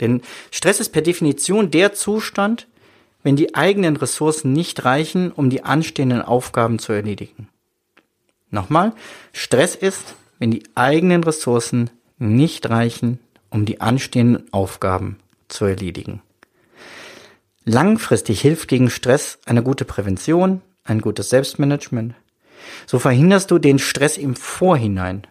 Denn 0.01 0.21
Stress 0.51 0.79
ist 0.79 0.89
per 0.89 1.01
Definition 1.01 1.71
der 1.71 1.93
Zustand, 1.93 2.67
wenn 3.25 3.35
die 3.35 3.55
eigenen 3.55 3.97
Ressourcen 3.97 4.53
nicht 4.53 4.85
reichen, 4.85 5.31
um 5.31 5.49
die 5.49 5.63
anstehenden 5.63 6.21
Aufgaben 6.21 6.77
zu 6.77 6.93
erledigen. 6.93 7.49
Nochmal, 8.51 8.93
Stress 9.33 9.73
ist, 9.73 10.13
wenn 10.37 10.51
die 10.51 10.61
eigenen 10.75 11.23
Ressourcen 11.23 11.89
nicht 12.19 12.69
reichen, 12.69 13.19
um 13.49 13.65
die 13.65 13.81
anstehenden 13.81 14.53
Aufgaben 14.53 15.17
zu 15.47 15.65
erledigen. 15.65 16.21
Langfristig 17.63 18.41
hilft 18.41 18.67
gegen 18.67 18.91
Stress 18.91 19.39
eine 19.47 19.63
gute 19.63 19.85
Prävention, 19.85 20.61
ein 20.83 21.01
gutes 21.01 21.31
Selbstmanagement. 21.31 22.13
So 22.85 22.99
verhinderst 22.99 23.49
du 23.49 23.57
den 23.57 23.79
Stress 23.79 24.17
im 24.17 24.35
Vorhinein, 24.35 25.23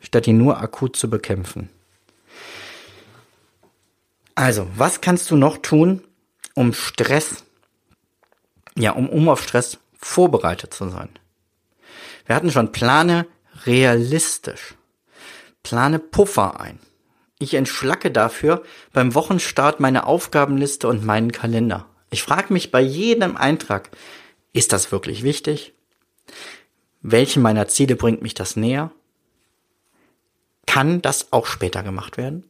statt 0.00 0.26
ihn 0.26 0.38
nur 0.38 0.58
akut 0.58 0.96
zu 0.96 1.08
bekämpfen. 1.08 1.68
Also, 4.34 4.66
was 4.74 5.00
kannst 5.00 5.30
du 5.30 5.36
noch 5.36 5.58
tun, 5.58 6.02
um 6.58 6.74
Stress, 6.74 7.44
ja, 8.76 8.90
um, 8.90 9.08
um 9.08 9.28
auf 9.28 9.42
Stress 9.42 9.78
vorbereitet 9.96 10.74
zu 10.74 10.88
sein? 10.88 11.08
Wir 12.26 12.34
hatten 12.34 12.50
schon 12.50 12.72
Plane 12.72 13.26
realistisch. 13.64 14.74
Plane 15.62 16.00
Puffer 16.00 16.60
ein. 16.60 16.80
Ich 17.38 17.54
entschlacke 17.54 18.10
dafür 18.10 18.64
beim 18.92 19.14
Wochenstart 19.14 19.78
meine 19.78 20.04
Aufgabenliste 20.06 20.88
und 20.88 21.04
meinen 21.04 21.30
Kalender. 21.30 21.86
Ich 22.10 22.24
frage 22.24 22.52
mich 22.52 22.72
bei 22.72 22.80
jedem 22.80 23.36
Eintrag, 23.36 23.90
ist 24.52 24.72
das 24.72 24.90
wirklich 24.90 25.22
wichtig? 25.22 25.74
Welche 27.02 27.38
meiner 27.38 27.68
Ziele 27.68 27.94
bringt 27.94 28.22
mich 28.22 28.34
das 28.34 28.56
näher? 28.56 28.90
Kann 30.66 31.02
das 31.02 31.32
auch 31.32 31.46
später 31.46 31.84
gemacht 31.84 32.16
werden? 32.16 32.42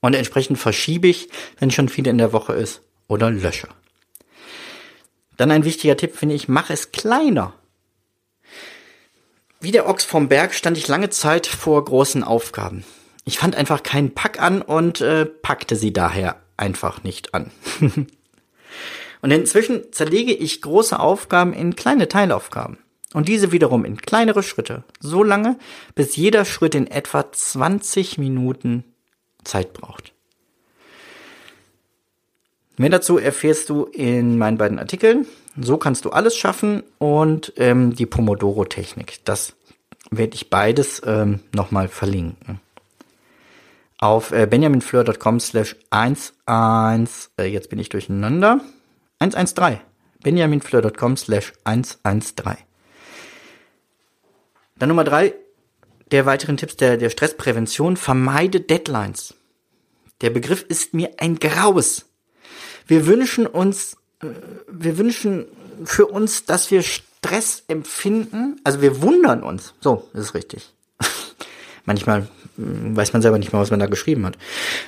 Und 0.00 0.14
entsprechend 0.14 0.58
verschiebe 0.58 1.08
ich, 1.08 1.28
wenn 1.58 1.70
schon 1.70 1.90
viel 1.90 2.06
in 2.06 2.16
der 2.16 2.32
Woche 2.32 2.54
ist, 2.54 2.80
oder 3.08 3.30
lösche. 3.30 3.68
Dann 5.36 5.50
ein 5.50 5.64
wichtiger 5.64 5.96
Tipp 5.96 6.16
finde 6.16 6.34
ich, 6.34 6.48
mach 6.48 6.70
es 6.70 6.92
kleiner. 6.92 7.54
Wie 9.60 9.72
der 9.72 9.88
Ochs 9.88 10.04
vom 10.04 10.28
Berg 10.28 10.54
stand 10.54 10.78
ich 10.78 10.86
lange 10.86 11.10
Zeit 11.10 11.46
vor 11.46 11.84
großen 11.84 12.22
Aufgaben. 12.22 12.84
Ich 13.24 13.38
fand 13.38 13.56
einfach 13.56 13.82
keinen 13.82 14.14
Pack 14.14 14.40
an 14.40 14.62
und 14.62 15.00
äh, 15.00 15.26
packte 15.26 15.76
sie 15.76 15.92
daher 15.92 16.40
einfach 16.56 17.02
nicht 17.02 17.34
an. 17.34 17.50
und 19.22 19.30
inzwischen 19.30 19.92
zerlege 19.92 20.32
ich 20.32 20.62
große 20.62 20.98
Aufgaben 20.98 21.52
in 21.52 21.76
kleine 21.76 22.08
Teilaufgaben. 22.08 22.78
Und 23.14 23.28
diese 23.28 23.52
wiederum 23.52 23.84
in 23.84 23.96
kleinere 23.96 24.42
Schritte. 24.42 24.84
So 25.00 25.22
lange, 25.22 25.58
bis 25.94 26.16
jeder 26.16 26.44
Schritt 26.44 26.74
in 26.74 26.86
etwa 26.86 27.30
20 27.30 28.18
Minuten 28.18 28.84
Zeit 29.44 29.72
braucht. 29.72 30.12
Mehr 32.78 32.90
dazu 32.90 33.18
erfährst 33.18 33.68
du 33.68 33.84
in 33.84 34.38
meinen 34.38 34.56
beiden 34.56 34.78
Artikeln. 34.78 35.26
So 35.60 35.76
kannst 35.76 36.04
du 36.04 36.10
alles 36.10 36.36
schaffen 36.36 36.84
und 36.98 37.52
ähm, 37.56 37.94
die 37.94 38.06
Pomodoro-Technik. 38.06 39.18
Das 39.24 39.54
werde 40.10 40.36
ich 40.36 40.48
beides 40.48 41.02
ähm, 41.04 41.40
nochmal 41.52 41.88
verlinken. 41.88 42.60
Auf 43.98 44.30
äh, 44.30 44.46
benjaminfleur.com 44.46 45.40
slash 45.40 45.74
11, 45.90 47.30
äh, 47.36 47.44
jetzt 47.46 47.68
bin 47.68 47.80
ich 47.80 47.88
durcheinander, 47.88 48.60
113. 49.18 49.80
benjaminfleur.com 50.22 51.16
slash 51.16 51.52
113. 51.64 52.58
Dann 54.78 54.88
Nummer 54.88 55.02
drei, 55.02 55.34
der 56.12 56.26
weiteren 56.26 56.56
Tipps 56.56 56.76
der, 56.76 56.96
der 56.96 57.10
Stressprävention, 57.10 57.96
vermeide 57.96 58.60
Deadlines. 58.60 59.34
Der 60.20 60.30
Begriff 60.30 60.62
ist 60.68 60.94
mir 60.94 61.10
ein 61.18 61.40
Graus. 61.40 62.07
Wir 62.88 63.06
wünschen 63.06 63.46
uns, 63.46 63.96
äh, 64.20 64.26
wir 64.66 64.98
wünschen 64.98 65.46
für 65.84 66.06
uns, 66.06 66.44
dass 66.44 66.72
wir 66.72 66.82
Stress 66.82 67.62
empfinden. 67.68 68.60
Also 68.64 68.80
wir 68.82 69.02
wundern 69.02 69.42
uns. 69.42 69.74
So, 69.80 70.08
ist 70.14 70.34
richtig. 70.34 70.74
Manchmal 71.84 72.26
hm, 72.56 72.96
weiß 72.96 73.12
man 73.12 73.22
selber 73.22 73.38
nicht 73.38 73.52
mal, 73.52 73.60
was 73.60 73.70
man 73.70 73.78
da 73.78 73.86
geschrieben 73.86 74.26
hat. 74.26 74.36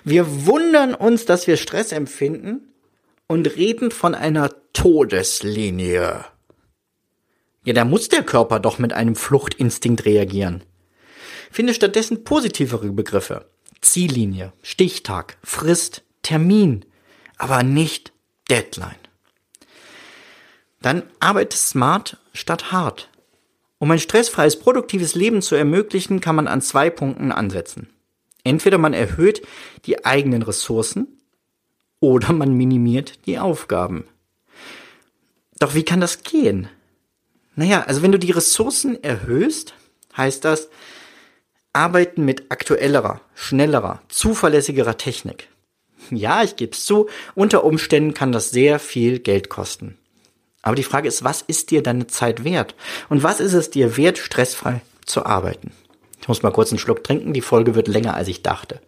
Wir 0.03 0.47
wundern 0.47 0.95
uns, 0.95 1.27
dass 1.27 1.47
wir 1.47 1.57
Stress 1.57 1.93
empfinden 1.93 2.73
und 3.29 3.47
reden 3.57 3.91
von 3.91 4.15
einer 4.15 4.51
Todeslinie. 4.73 6.25
Ja, 7.65 7.75
da 7.75 7.85
muss 7.85 8.09
der 8.09 8.23
Körper 8.23 8.59
doch 8.59 8.79
mit 8.79 8.95
einem 8.95 9.15
Fluchtinstinkt 9.15 10.07
reagieren. 10.07 10.65
Finde 11.51 11.75
stattdessen 11.75 12.25
positivere 12.25 12.91
Begriffe. 12.91 13.45
Ziellinie, 13.83 14.53
Stichtag, 14.63 15.37
Frist, 15.43 16.03
Termin, 16.23 16.85
aber 17.41 17.63
nicht 17.63 18.13
Deadline. 18.51 19.01
Dann 20.83 21.03
arbeite 21.21 21.57
smart 21.57 22.19
statt 22.35 22.71
hart. 22.71 23.09
Um 23.79 23.91
ein 23.91 23.99
stressfreies, 23.99 24.59
produktives 24.59 25.15
Leben 25.15 25.41
zu 25.41 25.55
ermöglichen, 25.55 26.21
kann 26.21 26.37
man 26.37 26.47
an 26.47 26.61
zwei 26.61 26.91
Punkten 26.91 27.33
ansetzen. 27.33 27.89
Entweder 28.45 28.77
man 28.77 28.93
erhöht 28.93 29.41
die 29.87 30.05
eigenen 30.05 30.43
Ressourcen 30.43 31.09
oder 31.99 32.33
man 32.35 32.53
minimiert 32.53 33.27
die 33.27 33.39
Aufgaben. 33.39 34.05
Doch 35.59 35.75
wie 35.75 35.85
kann 35.85 36.01
das 36.01 36.23
gehen? 36.23 36.69
Naja, 37.55 37.85
also 37.87 38.03
wenn 38.03 38.13
du 38.13 38.19
die 38.19 38.33
Ressourcen 38.33 39.03
erhöhst, 39.03 39.75
heißt 40.15 40.45
das, 40.45 40.69
arbeiten 41.73 42.25
mit 42.27 42.51
aktuellerer, 42.51 43.23
schnellerer, 43.35 44.03
zuverlässigerer 44.09 44.99
Technik. 44.99 45.49
Ja, 46.17 46.43
ich 46.43 46.57
gebe 46.57 46.73
es 46.73 46.85
zu, 46.85 47.09
unter 47.35 47.65
Umständen 47.65 48.15
kann 48.15 48.33
das 48.33 48.51
sehr 48.51 48.79
viel 48.79 49.19
Geld 49.19 49.49
kosten. 49.49 49.97
Aber 50.63 50.77
die 50.77 50.83
Frage 50.83 51.09
ist, 51.09 51.25
was 51.25 51.43
ist 51.43 51.71
dir 51.71 51.83
deine 51.83 52.07
Zeit 52.07 52.45
wert? 52.45 52.75
Und 53.09 53.23
was 53.23 53.41
ist 53.41 53.55
es 53.55 53.71
dir 53.71 53.97
wert, 53.97 54.19
stressfrei 54.19 54.83
zu 55.07 55.25
arbeiten? 55.25 55.73
Ich 56.21 56.29
muss 56.29 56.43
mal 56.43 56.53
kurz 56.53 56.71
einen 56.71 56.79
Schluck 56.79 57.03
trinken, 57.03 57.33
die 57.33 57.41
Folge 57.41 57.75
wird 57.75 57.89
länger, 57.89 58.15
als 58.15 58.29
ich 58.29 58.43
dachte. 58.43 58.81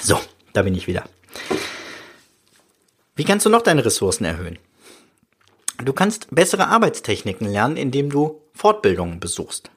So, 0.00 0.18
da 0.52 0.62
bin 0.62 0.74
ich 0.74 0.86
wieder. 0.86 1.04
Wie 3.14 3.24
kannst 3.24 3.46
du 3.46 3.50
noch 3.50 3.62
deine 3.62 3.84
Ressourcen 3.84 4.24
erhöhen? 4.24 4.58
Du 5.84 5.92
kannst 5.92 6.28
bessere 6.30 6.68
Arbeitstechniken 6.68 7.46
lernen, 7.46 7.76
indem 7.76 8.10
du 8.10 8.40
Fortbildungen 8.54 9.20
besuchst. 9.20 9.70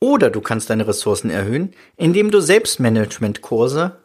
Oder 0.00 0.30
du 0.30 0.40
kannst 0.40 0.70
deine 0.70 0.86
Ressourcen 0.86 1.30
erhöhen, 1.30 1.74
indem 1.96 2.30
du 2.30 2.40
Selbstmanagementkurse 2.40 3.98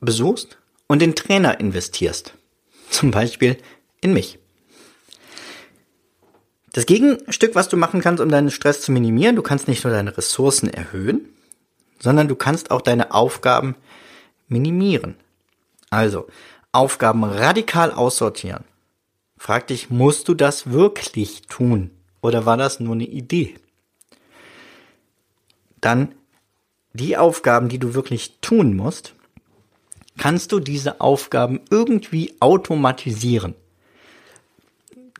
besuchst 0.00 0.58
und 0.88 1.02
in 1.02 1.14
Trainer 1.14 1.60
investierst. 1.60 2.34
Zum 2.90 3.10
Beispiel 3.10 3.56
in 4.00 4.12
mich. 4.12 4.38
Das 6.72 6.86
Gegenstück, 6.86 7.54
was 7.54 7.68
du 7.68 7.76
machen 7.76 8.00
kannst, 8.02 8.22
um 8.22 8.28
deinen 8.28 8.50
Stress 8.50 8.82
zu 8.82 8.92
minimieren, 8.92 9.36
du 9.36 9.42
kannst 9.42 9.66
nicht 9.66 9.84
nur 9.84 9.92
deine 9.92 10.16
Ressourcen 10.16 10.68
erhöhen, 10.68 11.28
sondern 11.98 12.28
du 12.28 12.36
kannst 12.36 12.70
auch 12.70 12.82
deine 12.82 13.14
Aufgaben 13.14 13.76
minimieren. 14.48 15.16
Also 15.88 16.26
Aufgaben 16.72 17.24
radikal 17.24 17.92
aussortieren. 17.92 18.64
Frag 19.38 19.68
dich, 19.68 19.88
musst 19.88 20.28
du 20.28 20.34
das 20.34 20.70
wirklich 20.70 21.42
tun? 21.48 21.90
Oder 22.20 22.44
war 22.44 22.56
das 22.56 22.80
nur 22.80 22.94
eine 22.94 23.06
Idee? 23.06 23.54
Dann 25.86 26.14
die 26.92 27.16
Aufgaben, 27.16 27.68
die 27.68 27.78
du 27.78 27.94
wirklich 27.94 28.38
tun 28.40 28.74
musst, 28.74 29.14
kannst 30.18 30.52
du 30.52 30.60
diese 30.60 31.00
Aufgaben 31.00 31.60
irgendwie 31.70 32.34
automatisieren. 32.40 33.54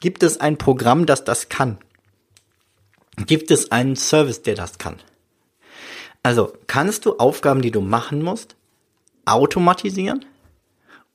Gibt 0.01 0.23
es 0.23 0.41
ein 0.41 0.59
Programm, 0.59 1.07
das 1.07 1.25
das 1.25 1.49
kann? 1.49 1.79
Gibt 3.27 3.51
es 3.51 3.71
einen 3.73 3.97
Service, 3.97 4.43
der 4.43 4.55
das 4.55 4.79
kann? 4.79 4.97
Also 6.23 6.53
kannst 6.67 7.07
du 7.07 7.19
Aufgaben, 7.19 7.63
die 7.63 7.71
du 7.71 7.81
machen 7.81 8.23
musst, 8.23 8.57
automatisieren? 9.25 10.25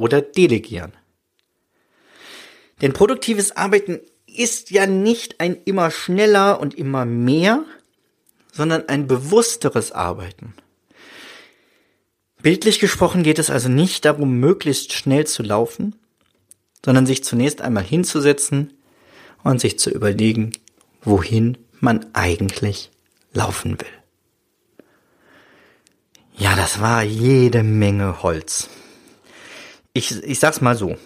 oder 0.01 0.19
delegieren. 0.21 0.93
Denn 2.81 2.91
produktives 2.91 3.55
Arbeiten 3.55 3.99
ist 4.25 4.71
ja 4.71 4.87
nicht 4.87 5.39
ein 5.39 5.57
immer 5.65 5.91
schneller 5.91 6.59
und 6.59 6.73
immer 6.73 7.05
mehr, 7.05 7.63
sondern 8.51 8.87
ein 8.89 9.07
bewussteres 9.07 9.91
Arbeiten. 9.91 10.53
Bildlich 12.41 12.79
gesprochen 12.79 13.23
geht 13.23 13.39
es 13.39 13.49
also 13.49 13.69
nicht 13.69 14.05
darum, 14.05 14.39
möglichst 14.39 14.93
schnell 14.93 15.27
zu 15.27 15.43
laufen, 15.43 15.95
sondern 16.83 17.05
sich 17.05 17.23
zunächst 17.23 17.61
einmal 17.61 17.83
hinzusetzen 17.83 18.73
und 19.43 19.61
sich 19.61 19.77
zu 19.77 19.89
überlegen, 19.91 20.51
wohin 21.01 21.57
man 21.79 22.05
eigentlich 22.13 22.91
laufen 23.33 23.79
will. 23.79 23.87
Ja, 26.35 26.55
das 26.55 26.81
war 26.81 27.03
jede 27.03 27.61
Menge 27.61 28.23
Holz. 28.23 28.69
Ich, 29.93 30.23
ich 30.23 30.39
sag's 30.39 30.61
mal 30.61 30.75
so. 30.75 30.97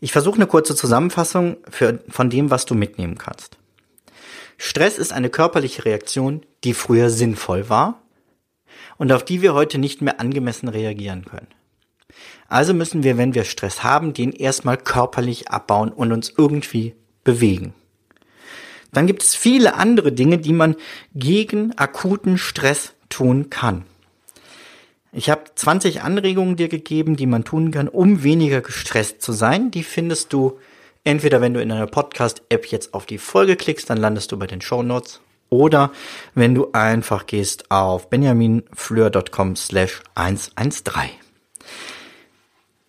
Ich 0.00 0.12
versuche 0.12 0.36
eine 0.36 0.46
kurze 0.46 0.74
Zusammenfassung 0.74 1.58
für, 1.68 2.02
von 2.08 2.30
dem, 2.30 2.50
was 2.50 2.66
du 2.66 2.74
mitnehmen 2.74 3.18
kannst. 3.18 3.57
Stress 4.58 4.98
ist 4.98 5.12
eine 5.12 5.30
körperliche 5.30 5.84
Reaktion, 5.84 6.44
die 6.64 6.74
früher 6.74 7.10
sinnvoll 7.10 7.68
war 7.68 8.02
und 8.98 9.12
auf 9.12 9.24
die 9.24 9.40
wir 9.40 9.54
heute 9.54 9.78
nicht 9.78 10.02
mehr 10.02 10.20
angemessen 10.20 10.68
reagieren 10.68 11.24
können. 11.24 11.46
Also 12.48 12.74
müssen 12.74 13.04
wir, 13.04 13.16
wenn 13.16 13.34
wir 13.34 13.44
Stress 13.44 13.84
haben, 13.84 14.12
den 14.12 14.32
erstmal 14.32 14.76
körperlich 14.76 15.48
abbauen 15.48 15.90
und 15.90 16.12
uns 16.12 16.32
irgendwie 16.36 16.94
bewegen. 17.22 17.72
Dann 18.92 19.06
gibt 19.06 19.22
es 19.22 19.34
viele 19.34 19.74
andere 19.74 20.12
Dinge, 20.12 20.38
die 20.38 20.52
man 20.52 20.74
gegen 21.14 21.76
akuten 21.76 22.36
Stress 22.38 22.94
tun 23.08 23.50
kann. 23.50 23.84
Ich 25.12 25.30
habe 25.30 25.44
20 25.54 26.02
Anregungen 26.02 26.56
dir 26.56 26.68
gegeben, 26.68 27.16
die 27.16 27.26
man 27.26 27.44
tun 27.44 27.70
kann, 27.70 27.88
um 27.88 28.22
weniger 28.22 28.60
gestresst 28.60 29.22
zu 29.22 29.32
sein. 29.32 29.70
Die 29.70 29.82
findest 29.82 30.32
du 30.32 30.58
entweder, 31.04 31.40
wenn 31.40 31.54
du 31.54 31.60
in 31.60 31.72
einer 31.72 31.86
Podcast-App 31.86 32.66
jetzt 32.66 32.94
auf 32.94 33.06
die 33.06 33.18
Folge 33.18 33.56
klickst, 33.56 33.88
dann 33.90 33.98
landest 33.98 34.32
du 34.32 34.38
bei 34.38 34.46
den 34.46 34.60
Show 34.60 34.82
Notes. 34.82 35.20
Oder 35.50 35.92
wenn 36.34 36.54
du 36.54 36.72
einfach 36.72 37.26
gehst 37.26 37.70
auf 37.70 38.10
benjaminfleur.com 38.10 39.56
slash 39.56 40.02
113. 40.14 41.10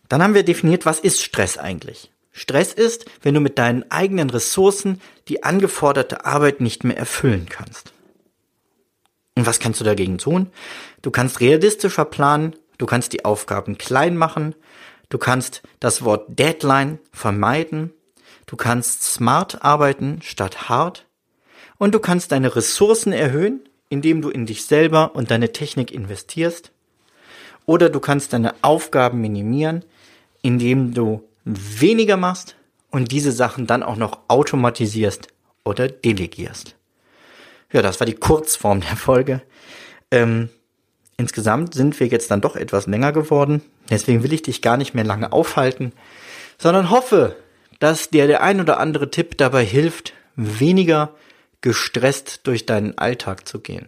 Dann 0.10 0.24
haben 0.24 0.34
wir 0.34 0.44
definiert, 0.44 0.86
was 0.86 1.00
ist 1.00 1.22
Stress 1.22 1.58
eigentlich? 1.58 2.12
Stress 2.32 2.74
ist, 2.74 3.06
wenn 3.22 3.34
du 3.34 3.40
mit 3.40 3.58
deinen 3.58 3.90
eigenen 3.92 4.30
Ressourcen 4.30 5.02
die 5.28 5.44
angeforderte 5.44 6.26
Arbeit 6.26 6.62
nicht 6.62 6.84
mehr 6.84 6.98
erfüllen 6.98 7.48
kannst. 7.50 7.94
Und 9.36 9.46
was 9.46 9.60
kannst 9.60 9.80
du 9.80 9.86
dagegen 9.86 10.18
tun? 10.18 10.50
Du 11.02 11.12
kannst 11.12 11.40
realistischer 11.40 12.06
planen, 12.06 12.56
du 12.78 12.86
kannst 12.86 13.14
die 13.14 13.24
Aufgaben 13.24 13.78
klein 13.78 14.18
machen, 14.18 14.56
du 15.10 15.18
kannst 15.18 15.62
das 15.80 16.04
Wort 16.04 16.28
Deadline 16.28 17.00
vermeiden, 17.12 17.94
du 18.50 18.56
kannst 18.56 19.04
smart 19.04 19.64
arbeiten 19.64 20.22
statt 20.24 20.70
hart 20.70 21.06
und 21.78 21.94
du 21.94 22.00
kannst 22.00 22.32
deine 22.32 22.56
Ressourcen 22.56 23.14
erhöhen, 23.14 23.62
indem 23.90 24.24
du 24.24 24.30
in 24.30 24.48
dich 24.48 24.66
selber 24.66 25.16
und 25.16 25.30
deine 25.30 25.52
Technik 25.52 25.92
investierst. 25.92 26.72
Oder 27.68 27.90
du 27.90 28.00
kannst 28.00 28.34
deine 28.34 28.56
Aufgaben 28.64 29.22
minimieren, 29.22 29.86
indem 30.42 30.96
du 30.96 31.24
weniger 31.46 32.18
machst 32.18 32.56
und 32.90 33.12
diese 33.12 33.32
Sachen 33.32 33.68
dann 33.68 33.84
auch 33.84 33.98
noch 33.98 34.20
automatisierst 34.28 35.28
oder 35.64 35.88
delegierst. 35.88 36.76
Ja, 37.72 37.84
das 37.84 38.00
war 38.00 38.08
die 38.08 38.16
Kurzform 38.16 38.82
der 38.82 38.96
Folge. 38.96 39.44
Ähm, 40.10 40.50
insgesamt 41.18 41.76
sind 41.76 42.00
wir 42.00 42.08
jetzt 42.08 42.32
dann 42.32 42.42
doch 42.42 42.56
etwas 42.56 42.88
länger 42.88 43.12
geworden. 43.12 43.62
Deswegen 43.92 44.24
will 44.24 44.34
ich 44.34 44.42
dich 44.42 44.64
gar 44.64 44.78
nicht 44.78 44.96
mehr 44.96 45.04
lange 45.04 45.32
aufhalten, 45.32 45.94
sondern 46.58 46.90
hoffe, 46.90 47.36
dass 47.80 48.10
dir 48.10 48.28
der 48.28 48.44
ein 48.44 48.62
oder 48.62 48.80
andere 48.80 49.10
Tipp 49.10 49.38
dabei 49.38 49.66
hilft, 49.66 50.14
weniger 50.36 51.16
gestresst 51.62 52.42
durch 52.44 52.66
deinen 52.66 52.98
Alltag 52.98 53.48
zu 53.48 53.60
gehen. 53.60 53.88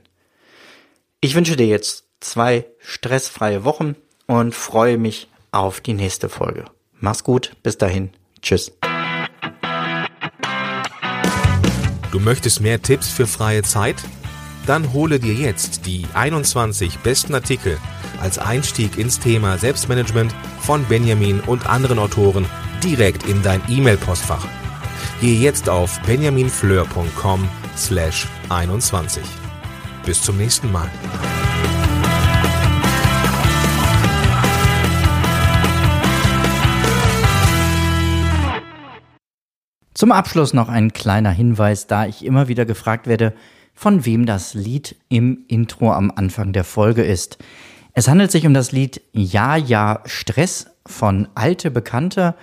Ich 1.21 1.35
wünsche 1.35 1.55
dir 1.55 1.67
jetzt 1.67 2.05
zwei 2.19 2.65
stressfreie 2.79 3.63
Wochen 3.63 3.95
und 4.27 4.55
freue 4.55 4.97
mich 4.97 5.27
auf 5.51 5.81
die 5.81 5.93
nächste 5.93 6.29
Folge. 6.29 6.65
Mach's 6.99 7.23
gut, 7.23 7.53
bis 7.63 7.77
dahin. 7.77 8.11
Tschüss. 8.41 8.71
Du 12.11 12.19
möchtest 12.19 12.61
mehr 12.61 12.81
Tipps 12.81 13.09
für 13.09 13.27
freie 13.27 13.63
Zeit? 13.63 13.95
Dann 14.67 14.93
hole 14.93 15.19
dir 15.19 15.33
jetzt 15.33 15.85
die 15.85 16.05
21 16.13 16.99
besten 16.99 17.33
Artikel 17.33 17.77
als 18.21 18.37
Einstieg 18.37 18.97
ins 18.97 19.19
Thema 19.19 19.57
Selbstmanagement 19.57 20.33
von 20.59 20.85
Benjamin 20.85 21.39
und 21.39 21.67
anderen 21.67 21.97
Autoren 21.97 22.45
direkt 22.83 23.27
in 23.27 23.41
dein 23.43 23.61
E-Mail-Postfach. 23.67 24.45
Gehe 25.19 25.39
jetzt 25.39 25.69
auf 25.69 25.99
benjaminfleur.com 26.01 27.47
slash 27.77 28.27
21. 28.49 29.23
Bis 30.05 30.21
zum 30.21 30.37
nächsten 30.37 30.71
Mal. 30.71 30.89
Zum 39.93 40.11
Abschluss 40.11 40.53
noch 40.55 40.67
ein 40.67 40.93
kleiner 40.93 41.29
Hinweis, 41.29 41.85
da 41.85 42.07
ich 42.07 42.25
immer 42.25 42.47
wieder 42.47 42.65
gefragt 42.65 43.05
werde, 43.05 43.35
von 43.75 44.03
wem 44.05 44.25
das 44.25 44.55
Lied 44.55 44.95
im 45.09 45.45
Intro 45.47 45.93
am 45.93 46.11
Anfang 46.15 46.53
der 46.53 46.63
Folge 46.63 47.03
ist. 47.03 47.37
Es 47.93 48.07
handelt 48.07 48.31
sich 48.31 48.47
um 48.47 48.55
das 48.55 48.71
Lied 48.71 49.01
Ja, 49.11 49.55
ja, 49.55 50.01
Stress 50.05 50.71
von 50.87 51.27
Alte 51.35 51.69
Bekannte 51.69 52.35